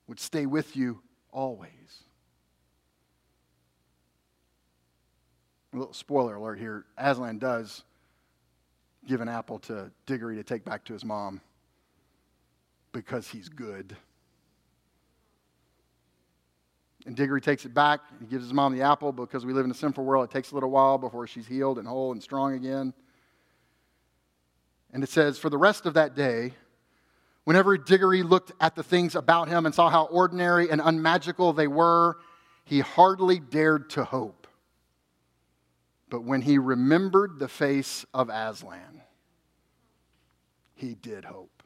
would 0.07 0.19
stay 0.19 0.47
with 0.47 0.75
you 0.75 0.99
always. 1.31 1.69
A 5.73 5.77
little 5.77 5.93
spoiler 5.93 6.35
alert 6.35 6.57
here 6.57 6.85
Aslan 6.97 7.37
does 7.37 7.83
give 9.07 9.21
an 9.21 9.29
apple 9.29 9.59
to 9.59 9.91
Diggory 10.07 10.35
to 10.35 10.43
take 10.43 10.65
back 10.65 10.83
to 10.85 10.93
his 10.93 11.05
mom 11.05 11.41
because 12.91 13.27
he's 13.27 13.49
good. 13.49 13.95
And 17.05 17.15
Diggory 17.15 17.39
takes 17.39 17.65
it 17.65 17.73
back. 17.75 17.99
He 18.19 18.25
gives 18.25 18.43
his 18.43 18.53
mom 18.53 18.75
the 18.75 18.81
apple 18.81 19.11
because 19.11 19.45
we 19.45 19.53
live 19.53 19.65
in 19.65 19.71
a 19.71 19.75
sinful 19.75 20.03
world. 20.03 20.27
It 20.27 20.33
takes 20.33 20.51
a 20.51 20.55
little 20.55 20.71
while 20.71 20.97
before 20.97 21.27
she's 21.27 21.45
healed 21.45 21.77
and 21.77 21.87
whole 21.87 22.13
and 22.13 22.21
strong 22.21 22.55
again. 22.55 22.95
And 24.91 25.03
it 25.03 25.09
says, 25.09 25.37
For 25.37 25.51
the 25.51 25.57
rest 25.57 25.85
of 25.85 25.93
that 25.93 26.15
day, 26.15 26.53
whenever 27.43 27.77
Diggory 27.77 28.23
looked 28.23 28.51
at 28.59 28.75
the 28.75 28.83
things 28.83 29.15
about 29.15 29.47
him 29.47 29.65
and 29.65 29.73
saw 29.73 29.89
how 29.89 30.05
ordinary 30.05 30.69
and 30.69 30.81
unmagical 30.81 31.53
they 31.53 31.67
were, 31.67 32.17
he 32.65 32.79
hardly 32.79 33.39
dared 33.39 33.89
to 33.91 34.03
hope. 34.03 34.47
But 36.09 36.23
when 36.23 36.41
he 36.41 36.57
remembered 36.57 37.39
the 37.39 37.47
face 37.47 38.05
of 38.13 38.29
Aslan, 38.29 39.01
he 40.75 40.95
did 40.95 41.25
hope. 41.25 41.63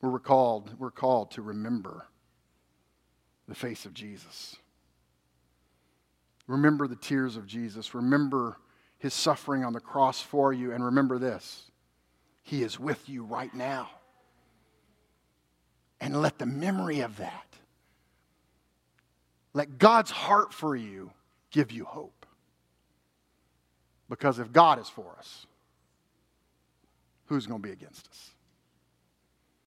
We're 0.00 0.10
recalled, 0.10 0.78
we're 0.78 0.90
called 0.90 1.30
to 1.32 1.42
remember 1.42 2.06
the 3.48 3.54
face 3.54 3.86
of 3.86 3.94
Jesus. 3.94 4.56
Remember 6.46 6.86
the 6.86 6.96
tears 6.96 7.36
of 7.36 7.46
Jesus. 7.46 7.94
Remember 7.94 8.58
his 8.98 9.14
suffering 9.14 9.64
on 9.64 9.72
the 9.72 9.80
cross 9.80 10.20
for 10.20 10.52
you. 10.52 10.72
And 10.72 10.84
remember 10.84 11.18
this 11.18 11.70
He 12.44 12.62
is 12.62 12.78
with 12.78 13.08
you 13.08 13.24
right 13.24 13.52
now. 13.52 13.90
And 16.00 16.20
let 16.20 16.38
the 16.38 16.46
memory 16.46 17.00
of 17.00 17.16
that, 17.16 17.46
let 19.54 19.78
God's 19.78 20.10
heart 20.10 20.52
for 20.52 20.76
you 20.76 21.10
give 21.50 21.72
you 21.72 21.84
hope. 21.84 22.26
Because 24.10 24.38
if 24.38 24.52
God 24.52 24.78
is 24.78 24.88
for 24.88 25.16
us, 25.18 25.46
who's 27.26 27.46
going 27.46 27.62
to 27.62 27.66
be 27.66 27.72
against 27.72 28.06
us? 28.08 28.33